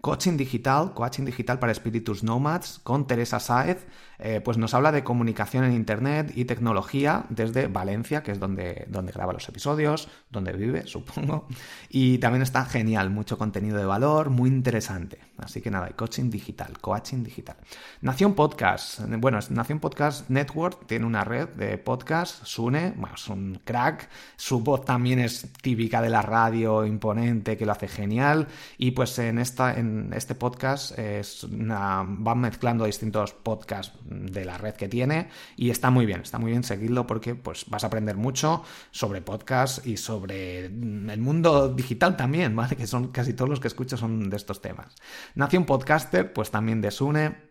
Coaching 0.02 0.38
digital, 0.38 0.94
coaching 0.94 1.26
digital 1.26 1.58
para 1.58 1.72
espíritus 1.72 2.24
nomads 2.24 2.80
con 2.84 3.08
Teresa 3.08 3.40
Saez, 3.40 3.88
eh, 4.20 4.42
pues 4.44 4.58
nos 4.58 4.74
habla 4.74 4.92
de 4.92 5.04
comunicación 5.04 5.64
en 5.64 5.74
Internet 5.74 6.32
y 6.36 6.46
tecnología 6.46 7.26
desde 7.30 7.68
Valencia, 7.68 8.24
que 8.24 8.32
es 8.32 8.40
donde, 8.40 8.86
donde 8.90 9.12
graba 9.12 9.34
los 9.34 9.48
episodios, 9.48 10.08
donde 10.32 10.54
vive, 10.54 10.84
supongo. 10.88 11.48
Y 11.90 12.18
también 12.18 12.42
está 12.42 12.66
genial, 12.66 13.10
mucho 13.10 13.38
contenido 13.38 13.78
de 13.78 13.86
valor, 13.86 14.30
muy 14.30 14.50
interesante. 14.50 15.20
Así 15.38 15.62
que 15.62 15.70
nada, 15.70 15.90
coaching 15.90 16.30
digital, 16.30 16.80
coaching 16.80 17.24
digital. 17.24 17.58
Nación 18.02 18.34
Podcast, 18.34 19.02
bueno, 19.20 19.40
Nación 19.50 19.80
Podcast 19.80 20.30
Network 20.30 20.88
tiene 20.88 21.06
una 21.06 21.24
red 21.24 21.50
de 21.50 21.78
podcast, 21.78 22.44
Sune, 22.44 22.94
bueno, 22.98 23.16
es 23.16 23.28
un 23.28 23.62
crack, 23.64 24.10
su 24.36 24.62
voz 24.62 24.84
también 24.84 25.20
es 25.20 25.52
típica 25.62 26.02
de 26.02 26.10
la 26.10 26.24
radio, 26.24 26.86
imponente, 26.86 27.56
que 27.56 27.66
lo 27.66 27.72
hace 27.72 27.88
genial. 27.88 28.48
Y 28.80 28.92
pues 28.92 29.20
en, 29.20 29.38
esta, 29.38 29.78
en 29.78 30.12
este 30.14 30.34
podcast 30.34 30.98
es 30.98 31.46
van 31.50 32.40
mezclando 32.40 32.86
distintos 32.86 33.34
podcasts 33.34 33.94
de 34.10 34.46
la 34.46 34.58
red 34.58 34.76
que 34.76 34.88
tiene 34.88 35.30
y 35.56 35.70
está 35.70 35.90
muy 35.90 36.06
bien, 36.06 36.22
está 36.22 36.40
muy 36.40 36.52
bien 36.52 36.64
seguirlo 36.64 37.08
porque 37.08 37.36
pues 37.36 37.66
vas 37.70 37.84
a 37.84 37.88
aprender 37.88 38.18
mucho 38.18 38.64
sobre 38.92 39.22
podcast 39.22 39.86
y 39.86 39.98
sobre 39.98 40.66
el 40.66 41.20
mundo 41.20 41.70
digital 41.70 42.18
también, 42.18 42.56
¿vale? 42.56 42.76
Que 42.76 42.88
son 42.88 43.10
casi 43.10 43.34
todos 43.34 43.50
los 43.50 43.60
que 43.60 43.68
escucho 43.68 43.98
son 43.98 44.30
de 44.30 44.38
estos 44.38 44.62
temas. 44.62 44.96
Nación 45.36 45.66
Podcaster, 45.66 46.34
pues 46.34 46.52
también 46.52 46.82
desune 46.82 47.47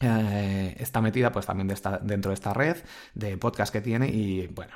eh, 0.00 0.76
está 0.78 1.00
metida 1.00 1.32
pues 1.32 1.46
también 1.46 1.68
dentro 2.02 2.30
de 2.30 2.34
esta 2.34 2.54
red 2.54 2.76
de 3.14 3.36
podcast 3.36 3.72
que 3.72 3.80
tiene 3.80 4.08
y 4.08 4.46
bueno, 4.46 4.74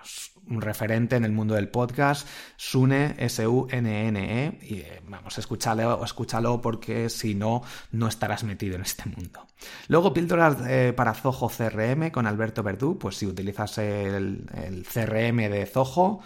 un 0.49 0.61
referente 0.61 1.17
en 1.17 1.25
el 1.25 1.33
mundo 1.33 1.55
del 1.55 1.69
podcast, 1.69 2.27
Sune, 2.57 3.15
S-U-N-N-E, 3.19 4.59
y 4.63 4.81
eh, 4.81 5.01
vamos, 5.07 5.39
escúchalo, 5.39 6.05
escúchalo 6.05 6.61
porque 6.61 7.09
si 7.09 7.35
no, 7.35 7.63
no 7.93 8.09
estarás 8.09 8.43
metido 8.45 8.77
en 8.77 8.83
este 8.83 9.09
mundo. 9.09 9.47
Luego, 9.89 10.13
píldoras 10.13 10.57
eh, 10.67 10.93
para 10.97 11.15
Zoho 11.15 11.49
CRM 11.49 12.11
con 12.11 12.27
Alberto 12.27 12.63
Verdú, 12.63 12.99
pues 12.99 13.17
si 13.17 13.27
utilizas 13.27 13.79
el, 13.79 14.47
el 14.55 14.85
CRM 14.85 15.49
de 15.49 15.67
Zoho, 15.67 16.21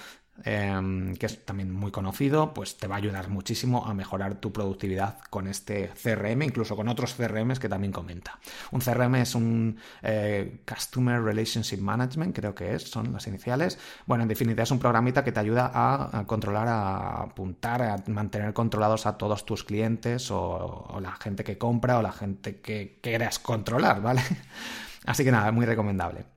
em, 0.45 1.15
que 1.17 1.27
es 1.27 1.45
también 1.45 1.73
muy 1.73 1.91
conocido, 1.91 2.53
pues 2.55 2.77
te 2.77 2.87
va 2.87 2.97
a 2.97 2.99
ayudar 2.99 3.29
muchísimo 3.29 3.87
a 3.87 3.95
mejorar 3.95 4.37
tu 4.37 4.53
productividad 4.53 5.19
con 5.31 5.49
este 5.49 5.91
CRM, 6.03 6.43
incluso 6.43 6.77
con 6.77 6.89
otros 6.89 7.15
CRMs 7.15 7.59
que 7.59 7.69
también 7.69 7.93
comenta. 7.93 8.39
Un 8.71 8.81
CRM 8.81 9.17
es 9.17 9.35
un 9.35 9.79
eh, 10.03 10.61
Customer 10.67 11.23
Relationship 11.23 11.79
Management, 11.79 12.35
creo 12.35 12.55
que 12.55 12.75
es, 12.75 12.83
son 12.83 13.13
las 13.13 13.27
iniciales. 13.27 13.79
Bueno, 14.07 14.23
en 14.23 14.29
definitiva 14.29 14.63
es 14.63 14.71
un 14.71 14.79
programita 14.79 15.25
que 15.25 15.33
te 15.33 15.41
ayuda 15.41 15.71
a, 15.73 16.25
controlar, 16.27 16.69
a 16.69 17.23
apuntar, 17.23 17.83
a 17.83 17.97
mantener 18.09 18.53
controlados 18.53 19.07
a 19.07 19.17
todos 19.17 19.45
tus 19.45 19.65
clientes 19.65 20.31
o, 20.31 20.99
la 21.01 21.13
gente 21.13 21.45
que 21.45 21.59
compra 21.59 21.99
o 21.99 22.03
la 22.03 22.13
gente 22.13 22.61
que 22.61 22.99
quieras 23.03 23.39
controlar, 23.39 24.01
¿vale? 24.01 24.23
Así 25.07 25.25
que 25.25 25.31
nada, 25.31 25.53
muy 25.53 25.67
recomendable. 25.67 26.36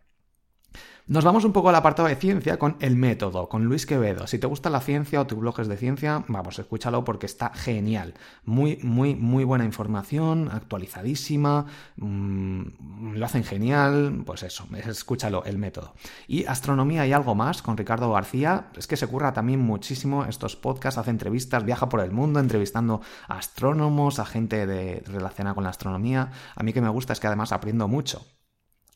Nos 1.09 1.25
vamos 1.25 1.43
un 1.43 1.53
poco 1.53 1.69
al 1.69 1.75
apartado 1.75 2.07
de 2.07 2.15
ciencia 2.15 2.59
con 2.59 2.75
El 2.79 2.95
Método, 2.95 3.49
con 3.49 3.65
Luis 3.65 3.87
Quevedo. 3.87 4.27
Si 4.27 4.37
te 4.37 4.45
gusta 4.45 4.69
la 4.69 4.79
ciencia 4.79 5.19
o 5.19 5.25
tu 5.25 5.37
blog 5.37 5.59
es 5.59 5.67
de 5.67 5.75
ciencia, 5.75 6.23
vamos, 6.27 6.59
escúchalo 6.59 7.03
porque 7.03 7.25
está 7.25 7.49
genial. 7.51 8.13
Muy, 8.45 8.77
muy, 8.83 9.15
muy 9.15 9.43
buena 9.43 9.65
información, 9.65 10.51
actualizadísima, 10.51 11.65
mm, 11.95 13.13
lo 13.15 13.25
hacen 13.25 13.43
genial, 13.43 14.21
pues 14.23 14.43
eso, 14.43 14.67
escúchalo, 14.85 15.43
El 15.45 15.57
Método. 15.57 15.95
Y 16.27 16.45
Astronomía 16.45 17.07
y 17.07 17.11
algo 17.11 17.33
más 17.33 17.63
con 17.63 17.75
Ricardo 17.75 18.11
García, 18.11 18.67
es 18.77 18.85
que 18.85 18.95
se 18.95 19.07
curra 19.07 19.33
también 19.33 19.61
muchísimo 19.61 20.25
estos 20.25 20.57
podcasts, 20.57 20.99
hace 20.99 21.09
entrevistas, 21.09 21.65
viaja 21.65 21.89
por 21.89 22.01
el 22.01 22.11
mundo 22.11 22.39
entrevistando 22.39 23.01
a 23.27 23.39
astrónomos, 23.39 24.19
a 24.19 24.25
gente 24.27 24.67
de, 24.67 25.01
relacionada 25.07 25.55
con 25.55 25.63
la 25.63 25.71
astronomía. 25.71 26.29
A 26.55 26.61
mí 26.61 26.71
que 26.71 26.81
me 26.81 26.89
gusta 26.89 27.13
es 27.13 27.19
que 27.19 27.25
además 27.25 27.51
aprendo 27.51 27.87
mucho. 27.87 28.27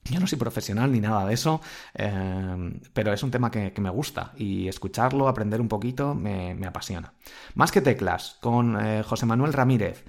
Yo 0.06 0.20
no 0.20 0.28
soy 0.28 0.38
profesional 0.38 0.92
ni 0.92 1.00
nada 1.00 1.26
de 1.26 1.34
eso, 1.34 1.62
eh, 1.94 2.80
pero 2.94 3.14
es 3.14 3.24
un 3.24 3.32
tema 3.32 3.50
que, 3.50 3.74
me 3.80 3.90
gusta 3.90 4.34
y 4.38 4.68
escucharlo, 4.68 5.28
aprender 5.28 5.62
un 5.62 5.70
poquito, 5.70 6.14
me, 6.14 6.58
apasiona. 6.66 7.14
Más 7.56 7.72
que 7.72 7.82
teclas, 7.82 8.38
con 8.42 8.78
eh, 8.80 9.04
José 9.04 9.26
Manuel 9.26 9.54
Ramírez, 9.54 10.04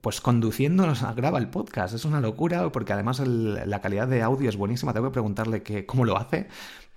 pues 0.00 0.20
conduciéndonos 0.20 1.02
graba 1.16 1.38
el 1.38 1.48
podcast. 1.48 1.94
Es 1.94 2.04
una 2.04 2.20
locura 2.20 2.70
porque 2.70 2.92
además 2.92 3.20
la 3.20 3.80
calidad 3.80 4.06
de 4.06 4.22
audio 4.22 4.48
es 4.48 4.56
buenísima. 4.56 4.92
Tengo 4.92 5.08
que 5.08 5.12
preguntarle 5.14 5.62
que, 5.62 5.86
cómo 5.86 6.04
lo 6.04 6.18
hace, 6.18 6.48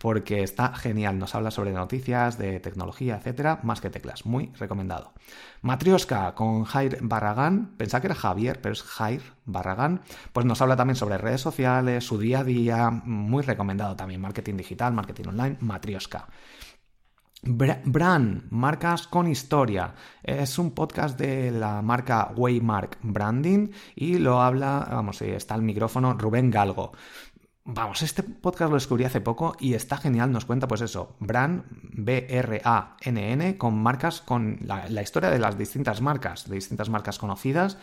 porque 0.02 0.42
está 0.42 0.74
genial. 0.74 1.20
Nos 1.20 1.36
habla 1.36 1.52
sobre 1.52 1.72
noticias, 1.72 2.40
de 2.40 2.60
tecnología, 2.60 3.18
etcétera, 3.18 3.60
más 3.62 3.82
que 3.82 3.92
teclas. 3.92 4.26
Muy 4.26 4.52
recomendado. 4.58 5.14
Matrioska 5.62 6.34
con 6.34 6.64
Jair 6.64 6.98
Barragán, 7.02 7.76
pensaba 7.78 8.02
que 8.02 8.08
era 8.08 8.16
Javier, 8.16 8.62
pero 8.62 8.74
es 8.74 8.82
Jair 8.82 9.22
Barragán, 9.46 10.02
pues 10.34 10.46
nos 10.46 10.60
habla 10.62 10.76
también 10.76 10.96
sobre 10.96 11.20
redes 11.20 11.42
sociales, 11.42 12.04
su 12.04 12.18
día 12.18 12.40
a 12.40 12.44
día, 12.44 12.90
muy 12.90 13.44
recomendado 13.44 13.96
también, 13.96 14.22
marketing 14.22 14.58
digital, 14.58 14.92
marketing 14.92 15.28
online, 15.28 15.58
Matrioska. 15.60 16.28
Brand, 17.44 18.44
marcas 18.52 19.08
con 19.08 19.28
historia. 19.28 19.96
Es 20.22 20.60
un 20.60 20.72
podcast 20.72 21.18
de 21.20 21.50
la 21.50 21.82
marca 21.82 22.32
Waymark 22.36 23.00
Branding 23.02 23.70
y 23.96 24.20
lo 24.20 24.42
habla, 24.42 24.88
vamos, 24.92 25.24
está 25.24 25.56
el 25.56 25.64
micrófono 25.64 26.14
Rubén 26.14 26.52
Galgo. 26.52 26.92
Vamos, 27.64 28.02
este 28.02 28.24
podcast 28.24 28.72
lo 28.72 28.76
descubrí 28.76 29.04
hace 29.04 29.22
poco 29.22 29.56
y 29.60 29.76
está 29.76 29.96
genial, 29.98 30.32
nos 30.32 30.46
cuenta 30.46 30.68
pues 30.68 30.82
eso, 30.82 31.16
brand, 31.20 31.64
B-R-A-N-N, 31.70 33.58
con 33.60 33.78
marcas, 33.78 34.22
con 34.22 34.58
la, 34.62 34.90
la, 34.90 35.04
historia 35.04 35.30
de 35.30 35.38
las 35.38 35.60
distintas 35.60 36.02
marcas, 36.02 36.50
de 36.50 36.56
distintas 36.56 36.90
marcas 36.90 37.20
conocidas 37.20 37.78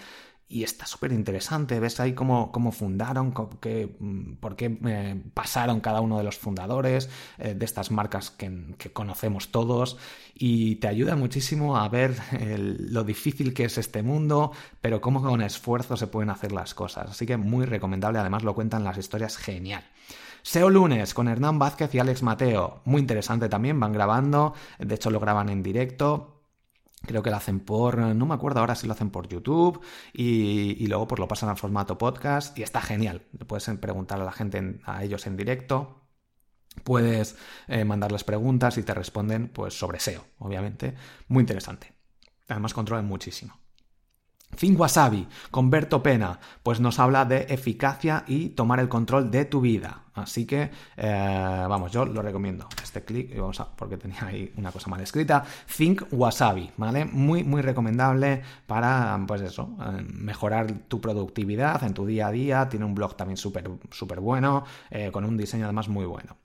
y 0.49 0.63
está 0.63 0.87
súper 0.87 1.13
interesante. 1.13 1.79
Ves 1.79 2.01
ahí 2.01 2.15
cómo, 2.15 2.51
cómo 2.53 2.73
fundaron, 2.73 3.35
qué, 3.61 3.95
mm, 3.99 4.35
por 4.37 4.57
qué 4.57 4.79
eh, 4.87 5.23
pasaron 5.35 5.81
cada 5.81 6.01
uno 6.01 6.17
de 6.17 6.25
los 6.25 6.39
fundadores 6.39 7.11
eh, 7.37 7.55
de 7.55 7.65
estas 7.65 7.91
marcas 7.91 8.31
que, 8.31 8.49
conocemos 8.93 9.51
todos 9.51 9.99
y 10.35 10.77
te 10.77 10.89
ayuda 10.89 11.15
muchísimo 11.15 11.77
a 11.77 11.89
ver 11.89 12.17
lo 12.41 13.05
difícil 13.05 13.53
que 13.53 13.65
es 13.65 13.77
este 13.77 14.03
mundo, 14.03 14.53
pero 14.81 15.01
cómo 15.01 15.23
con 15.23 15.43
esfuerzo 15.43 15.97
se 15.97 16.07
pueden 16.07 16.31
hacer 16.31 16.53
las 16.53 16.75
cosas. 16.75 17.11
Así 17.11 17.27
que 17.27 17.37
muy 17.37 17.67
recomendable, 17.67 18.19
además 18.19 18.43
lo 18.43 18.55
cuentan 18.55 18.85
las 18.85 18.97
historias 18.97 19.37
genial. 19.37 19.85
SEO 20.43 20.71
lunes 20.71 21.13
con 21.13 21.29
Hernán 21.29 21.59
Vázquez 21.59 21.95
y 21.95 21.99
Alex 21.99 22.23
Mateo. 22.23 22.81
Muy 22.87 23.01
interesante 23.01 23.49
también, 23.49 23.79
van 23.79 23.93
grabando, 23.93 24.55
de 24.79 24.95
hecho 24.95 25.11
lo 25.11 25.21
graban 25.21 25.51
en 25.51 25.63
directo 25.63 26.38
Creo 27.07 27.23
que 27.23 27.31
lo 27.31 27.37
hacen 27.37 27.61
por, 27.61 27.97
no 27.99 28.27
me 28.27 28.35
acuerdo 28.35 28.61
ahora 28.61 28.75
si 28.75 28.87
lo 28.87 28.93
hacen 28.93 29.11
por 29.11 29.29
YouTube 29.29 29.81
y, 30.13 30.87
luego 30.89 31.07
pues 31.07 31.21
lo 31.21 31.29
pasan 31.29 31.49
al 31.49 31.57
formato 31.57 31.97
podcast 31.97 32.59
y 32.59 32.63
está 32.63 32.81
genial. 32.81 33.23
Puedes 33.47 33.69
preguntar 33.79 34.21
a 34.21 34.25
la 34.25 34.33
gente, 34.33 34.81
a 34.85 35.05
ellos 35.05 35.27
en 35.27 35.37
directo. 35.37 36.03
Puedes 36.85 37.37
eh, 37.69 37.85
mandarles 37.85 38.25
preguntas 38.25 38.79
y 38.79 38.83
te 38.83 38.95
responden 38.95 39.49
pues 39.49 39.79
sobre 39.79 40.01
SEO, 40.01 40.25
obviamente. 40.39 40.95
Muy 41.29 41.43
interesante. 41.43 41.93
Además 42.49 42.75
controlan 42.75 43.07
muchísimo. 43.07 43.68
Think 44.57 44.79
Wasabi, 44.79 45.29
con 45.51 45.71
Berto 45.71 46.03
Pena, 46.03 46.41
pues 46.63 46.81
nos 46.81 46.99
habla 46.99 47.25
de 47.25 47.47
eficacia 47.49 48.25
y 48.27 48.51
tomar 48.51 48.81
el 48.81 48.89
control 48.89 49.31
de 49.31 49.45
tu 49.45 49.61
vida. 49.61 50.03
Así 50.15 50.47
que, 50.47 50.71
eh, 50.97 51.67
vamos, 51.69 51.93
yo 51.93 52.05
lo 52.05 52.23
recomiendo. 52.23 52.69
Este 52.83 53.05
clic, 53.05 53.39
vamos 53.39 53.63
porque 53.77 53.97
tenía 53.97 54.27
ahí 54.27 54.53
una 54.57 54.73
cosa 54.73 54.91
mal 54.91 55.01
escrita. 55.01 55.45
Think 55.77 56.03
Wasabi, 56.11 56.73
¿vale? 56.77 57.05
Muy, 57.05 57.45
muy 57.45 57.63
recomendable 57.63 58.43
para, 58.67 59.19
pues 59.27 59.43
eso, 59.43 59.77
eh, 59.81 60.05
mejorar 60.13 60.73
tu 60.89 61.01
productividad 61.01 61.85
en 61.85 61.95
tu 61.95 62.05
día 62.05 62.29
a 62.29 62.31
día. 62.33 62.69
Tiene 62.69 62.85
un 62.85 62.95
blog 62.95 63.17
también 63.17 63.37
súper, 63.37 63.71
súper 63.91 64.21
bueno, 64.21 64.65
eh, 64.91 65.11
con 65.13 65.25
un 65.25 65.37
diseño 65.37 65.65
además 65.65 65.89
muy 65.89 66.07
bueno. 66.07 66.37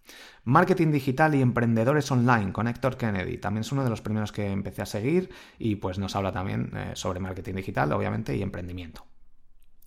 Marketing 0.46 0.92
digital 0.92 1.36
y 1.36 1.42
emprendedores 1.42 2.12
online 2.12 2.52
con 2.52 2.68
Héctor 2.68 2.98
Kennedy. 2.98 3.38
También 3.38 3.62
es 3.62 3.72
uno 3.72 3.84
de 3.84 3.90
los 3.90 4.02
primeros 4.02 4.32
que 4.32 4.52
empecé 4.52 4.82
a 4.82 4.86
seguir 4.86 5.30
y 5.58 5.76
pues 5.76 6.00
nos 6.00 6.16
habla 6.16 6.32
también 6.32 6.72
sobre 6.94 7.20
marketing 7.20 7.56
digital, 7.56 7.92
obviamente, 7.94 8.36
y 8.36 8.42
emprendimiento. 8.42 9.06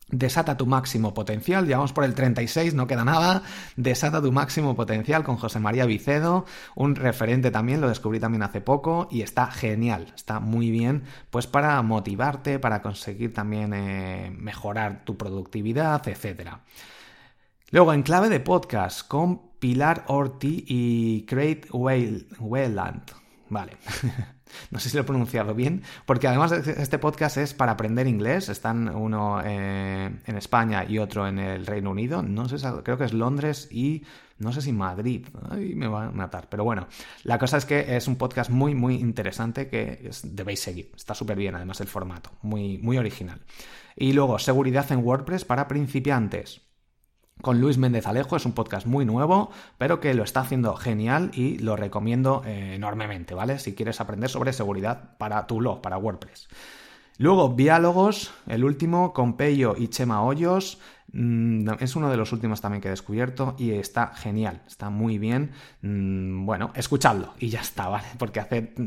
Desata 0.09 0.57
tu 0.57 0.67
máximo 0.67 1.13
potencial, 1.15 1.67
ya 1.67 1.79
vamos 1.79 1.93
por 1.93 2.05
el 2.05 2.15
36, 2.15 2.75
no 2.75 2.87
queda 2.87 3.05
nada. 3.05 3.43
Desata 3.75 4.23
tu 4.23 4.31
máximo 4.31 4.77
potencial 4.77 5.25
con 5.25 5.37
José 5.37 5.59
María 5.59 5.85
Vicedo, 5.85 6.45
un 6.77 6.95
referente 6.95 7.51
también, 7.51 7.81
lo 7.81 7.89
descubrí 7.89 8.21
también 8.21 8.45
hace 8.45 8.61
poco 8.61 9.09
y 9.11 9.23
está 9.23 9.51
genial, 9.51 10.13
está 10.15 10.39
muy 10.39 10.71
bien, 10.71 11.03
pues 11.31 11.49
para 11.49 11.83
motivarte, 11.83 12.61
para 12.61 12.83
conseguir 12.83 13.35
también 13.35 13.75
eh, 13.75 14.33
mejorar 14.39 15.05
tu 15.05 15.17
productividad, 15.17 16.07
etc. 16.07 16.51
Luego, 17.73 17.93
en 17.93 18.05
clave 18.05 18.29
de 18.29 18.39
podcast, 18.39 19.09
con 19.09 19.46
Pilar 19.59 20.05
Orti 20.09 20.65
y 20.67 21.27
Craig 21.27 21.63
Wayland. 21.73 23.03
Vale. 23.49 23.73
No 24.71 24.79
sé 24.79 24.89
si 24.89 24.97
lo 24.97 25.03
he 25.03 25.05
pronunciado 25.05 25.55
bien, 25.55 25.83
porque 26.07 26.29
además 26.29 26.53
este 26.53 26.99
podcast 26.99 27.37
es 27.37 27.55
para 27.55 27.73
aprender 27.73 28.07
inglés. 28.07 28.49
Están 28.49 28.89
uno 28.89 29.41
eh, 29.45 30.11
en 30.25 30.37
España 30.37 30.85
y 30.89 30.99
otro 30.99 31.27
en 31.27 31.39
el 31.39 31.67
Reino 31.67 31.91
Unido. 31.91 32.23
No 32.23 32.49
sé, 32.49 32.57
creo 32.83 32.97
que 32.97 33.05
es 33.05 33.13
Londres 33.13 33.69
y 33.71 34.05
no 34.39 34.53
sé 34.53 34.63
si 34.63 34.73
Madrid. 34.73 35.27
Ay, 35.51 35.75
me 35.75 35.89
va 35.89 36.07
a 36.07 36.11
matar. 36.11 36.49
Pero 36.49 36.65
bueno, 36.65 36.87
la 37.25 37.39
cosa 37.39 37.57
es 37.57 37.65
que 37.65 37.97
es 37.97 38.09
un 38.09 38.17
podcast 38.17 38.51
muy, 38.51 38.75
muy 38.75 38.95
interesante 38.97 39.69
que 39.69 40.11
debéis 40.23 40.61
seguir. 40.61 40.93
Está 40.97 41.15
súper 41.15 41.37
bien, 41.37 41.55
además, 41.55 41.81
el 41.81 41.89
formato. 41.89 42.31
Muy, 42.43 42.79
muy 42.79 42.99
original. 42.99 43.41
Y 43.97 44.13
luego, 44.13 44.39
seguridad 44.39 44.91
en 44.93 45.05
WordPress 45.05 45.45
para 45.45 45.69
principiantes 45.69 46.66
con 47.43 47.61
Luis 47.61 47.79
Méndez 47.79 48.07
Alejo. 48.07 48.37
Es 48.37 48.47
un 48.47 48.53
podcast 48.53 48.87
muy 48.87 49.05
nuevo, 49.05 49.51
pero 49.79 50.01
que 50.01 50.15
lo 50.15 50.25
está 50.25 50.41
haciendo 50.41 50.75
genial 50.77 51.31
y 51.35 51.59
lo 51.59 51.77
recomiendo 51.77 52.43
eh, 52.47 52.75
enormemente, 52.75 53.35
¿vale? 53.35 53.59
Si 53.59 53.75
quieres 53.75 54.01
aprender 54.01 54.31
sobre 54.31 54.53
seguridad 54.53 55.17
para 55.19 55.47
tu 55.47 55.59
blog, 55.59 55.81
para 55.81 55.99
WordPress. 55.99 56.49
Luego, 57.19 57.55
Diálogos, 57.57 58.35
el 58.47 58.63
último, 58.63 59.15
con 59.15 59.39
Peyo 59.39 59.75
y 59.77 59.89
Chema 59.89 60.23
Hoyos. 60.23 60.79
Mm, 61.13 61.67
es 61.81 61.97
uno 61.97 62.11
de 62.11 62.19
los 62.19 62.33
últimos 62.33 62.61
también 62.61 62.83
que 62.83 62.89
he 62.89 62.91
descubierto 62.91 63.55
y 63.59 63.71
está 63.71 64.09
genial, 64.09 64.63
está 64.67 64.91
muy 64.91 65.17
bien. 65.17 65.53
Mm, 65.81 66.45
bueno, 66.45 66.73
escuchadlo 66.75 67.33
y 67.39 67.49
ya 67.49 67.61
está, 67.61 67.89
¿vale? 67.89 68.07
Porque 68.19 68.43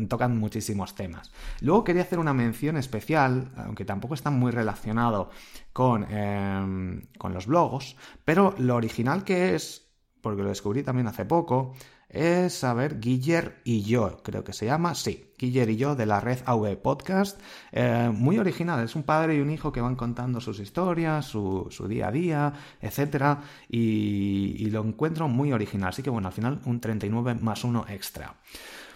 tocan 0.08 0.38
muchísimos 0.38 0.94
temas. 0.94 1.32
Luego 1.62 1.84
quería 1.84 2.04
hacer 2.04 2.20
una 2.20 2.36
mención 2.36 2.78
especial, 2.78 3.52
aunque 3.58 3.84
tampoco 3.84 4.14
está 4.14 4.30
muy 4.30 4.52
relacionado 4.52 5.32
con, 5.74 6.06
em, 6.12 7.08
con 7.18 7.34
los 7.34 7.48
blogs, 7.48 7.96
pero 8.26 8.54
lo 8.60 8.76
original 8.76 9.24
que 9.24 9.56
es, 9.56 9.90
porque 10.22 10.44
lo 10.44 10.50
descubrí 10.50 10.84
también 10.84 11.08
hace 11.08 11.26
poco, 11.26 11.74
es, 12.10 12.64
a 12.64 12.74
ver, 12.74 13.00
Guiller 13.00 13.62
y 13.64 13.84
yo, 13.84 14.22
creo 14.24 14.44
que 14.44 14.54
se 14.54 14.66
llama, 14.66 14.96
sí, 14.96 15.32
Guiller 15.38 15.70
y 15.70 15.78
yo 15.78 15.96
de 15.96 16.06
la 16.06 16.20
red 16.20 16.40
AV 16.46 16.76
Podcast, 16.78 17.40
eh, 17.72 18.12
muy 18.14 18.40
original, 18.40 18.84
es 18.84 18.96
un 18.96 19.04
padre 19.04 19.36
y 19.36 19.40
un 19.42 19.52
hijo 19.52 19.72
que 19.72 19.80
van 19.80 19.96
contando 19.96 20.42
sus 20.42 20.60
historias, 20.60 21.26
su, 21.26 21.70
día 21.88 22.08
a 22.08 22.12
día, 22.12 22.54
etcétera, 22.82 23.42
y, 23.70 24.56
y, 24.58 24.70
lo 24.72 24.84
encuentro 24.84 25.28
muy 25.28 25.54
original, 25.54 25.90
así 25.90 26.02
que 26.02 26.10
bueno, 26.10 26.28
al 26.28 26.34
final 26.34 26.60
un 26.66 26.82
39 26.82 27.36
más 27.36 27.64
1 27.64 27.86
extra. 27.90 28.36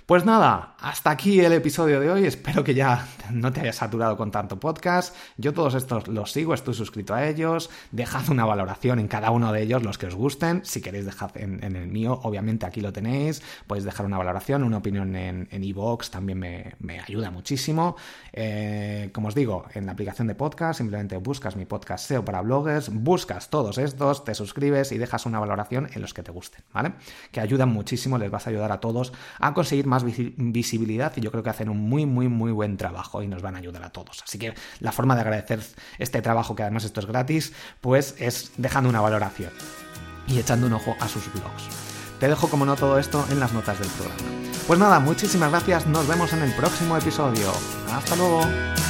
Pues 0.06 0.26
nada, 0.26 0.76
hasta 0.82 1.12
aquí 1.12 1.40
el 1.40 1.54
episodio 1.54 2.02
de 2.02 2.12
hoy. 2.12 2.26
Espero 2.26 2.62
que 2.62 2.74
ya 2.74 3.08
no 3.32 3.54
te 3.54 3.62
hayas 3.62 3.78
saturado 3.78 4.18
con 4.18 4.32
tanto 4.32 4.60
podcast. 4.60 5.16
Yo 5.38 5.54
todos 5.54 5.76
estos 5.76 6.10
los 6.10 6.34
sigo, 6.34 6.54
estoy 6.54 6.74
suscrito 6.74 7.14
a 7.14 7.26
ellos. 7.26 7.70
Dejad 7.92 8.30
una 8.30 8.44
valoración 8.44 9.00
en 9.00 9.08
cada 9.08 9.32
uno 9.32 9.54
de 9.54 9.62
ellos, 9.62 9.82
los 9.82 9.98
que 9.98 10.08
os 10.08 10.16
gusten. 10.16 10.60
Si 10.66 10.82
queréis, 10.82 11.06
dejad 11.06 11.32
en, 11.38 11.64
el 11.64 11.88
mío, 11.88 12.20
obviamente 12.24 12.66
aquí 12.66 12.82
lo 12.82 12.92
tenéis. 12.92 13.42
Podéis 13.66 13.86
dejar 13.86 14.06
una 14.06 14.18
valoración, 14.18 14.64
una 14.64 14.80
opinión 14.80 15.16
en 15.16 15.64
iVoox, 15.64 16.10
también 16.10 16.38
me, 16.38 17.00
ayuda 17.00 17.32
muchísimo. 17.32 17.96
Eh, 18.34 19.10
como 19.14 19.30
os 19.30 19.36
digo, 19.36 19.68
en 19.74 19.86
la 19.86 19.94
aplicación 19.94 20.28
de 20.28 20.36
podcast, 20.36 20.80
simplemente 20.80 21.16
buscas 21.16 21.56
mi 21.56 21.66
podcast 21.66 22.06
SEO 22.08 22.26
para 22.26 22.42
bloggers, 22.42 22.90
buscas 22.90 23.50
todos 23.50 23.78
estos, 23.78 24.26
te 24.26 24.36
suscribes 24.36 24.92
y 24.92 24.98
dejas 24.98 25.26
una 25.26 25.40
valoración 25.40 25.90
en 25.94 26.02
los 26.02 26.14
que 26.14 26.24
te 26.24 26.32
gusten, 26.32 26.66
¿vale? 26.74 26.96
Que 27.32 27.40
ayudan 27.40 27.70
muchísimo, 27.70 28.18
les 28.18 28.30
vas 28.30 28.48
a 28.48 28.50
ayudar 28.50 28.74
a 28.74 28.82
todos 28.82 29.14
a 29.40 29.54
conseguir 29.54 29.93
más 29.94 30.04
visibilidad 30.04 31.14
y 31.16 31.22
yo 31.22 31.32
creo 31.32 31.44
que 31.44 31.50
hacen 31.50 31.70
un 31.70 31.78
muy, 31.78 32.06
muy, 32.06 32.28
muy 32.28 32.52
buen 32.52 32.78
trabajo 32.78 33.22
y 33.22 33.28
nos 33.28 33.42
van 33.42 33.56
a 33.56 33.60
ayudar 33.60 33.84
a 33.84 33.90
todos. 33.92 34.24
Así 34.24 34.40
que 34.40 34.54
la 34.80 34.92
forma 34.92 35.16
de 35.16 35.22
agradecer 35.22 35.60
este 36.00 36.22
trabajo, 36.22 36.56
que 36.56 36.64
además 36.64 36.84
esto 36.84 37.00
es 37.00 37.06
gratis, 37.06 37.54
pues 37.82 38.16
es 38.18 38.52
dejando 38.58 38.90
una 38.90 39.02
valoración 39.02 39.52
y 40.28 40.40
echando 40.40 40.68
un 40.68 40.74
ojo 40.74 40.96
a 41.00 41.08
sus 41.08 41.32
blogs. 41.32 41.68
Te 42.20 42.28
dejo 42.28 42.48
como 42.50 42.66
no 42.66 42.76
todo 42.76 43.00
esto 43.00 43.26
en 43.32 43.40
las 43.40 43.54
notas 43.54 43.80
del 43.80 43.90
programa. 43.90 44.22
Pues 44.68 44.80
nada, 44.80 45.00
muchísimas 45.00 45.52
gracias, 45.52 45.88
nos 45.88 46.08
vemos 46.08 46.32
en 46.34 46.42
el 46.42 46.54
próximo 46.54 46.98
episodio. 46.98 47.52
Hasta 47.92 48.16
luego. 48.16 48.83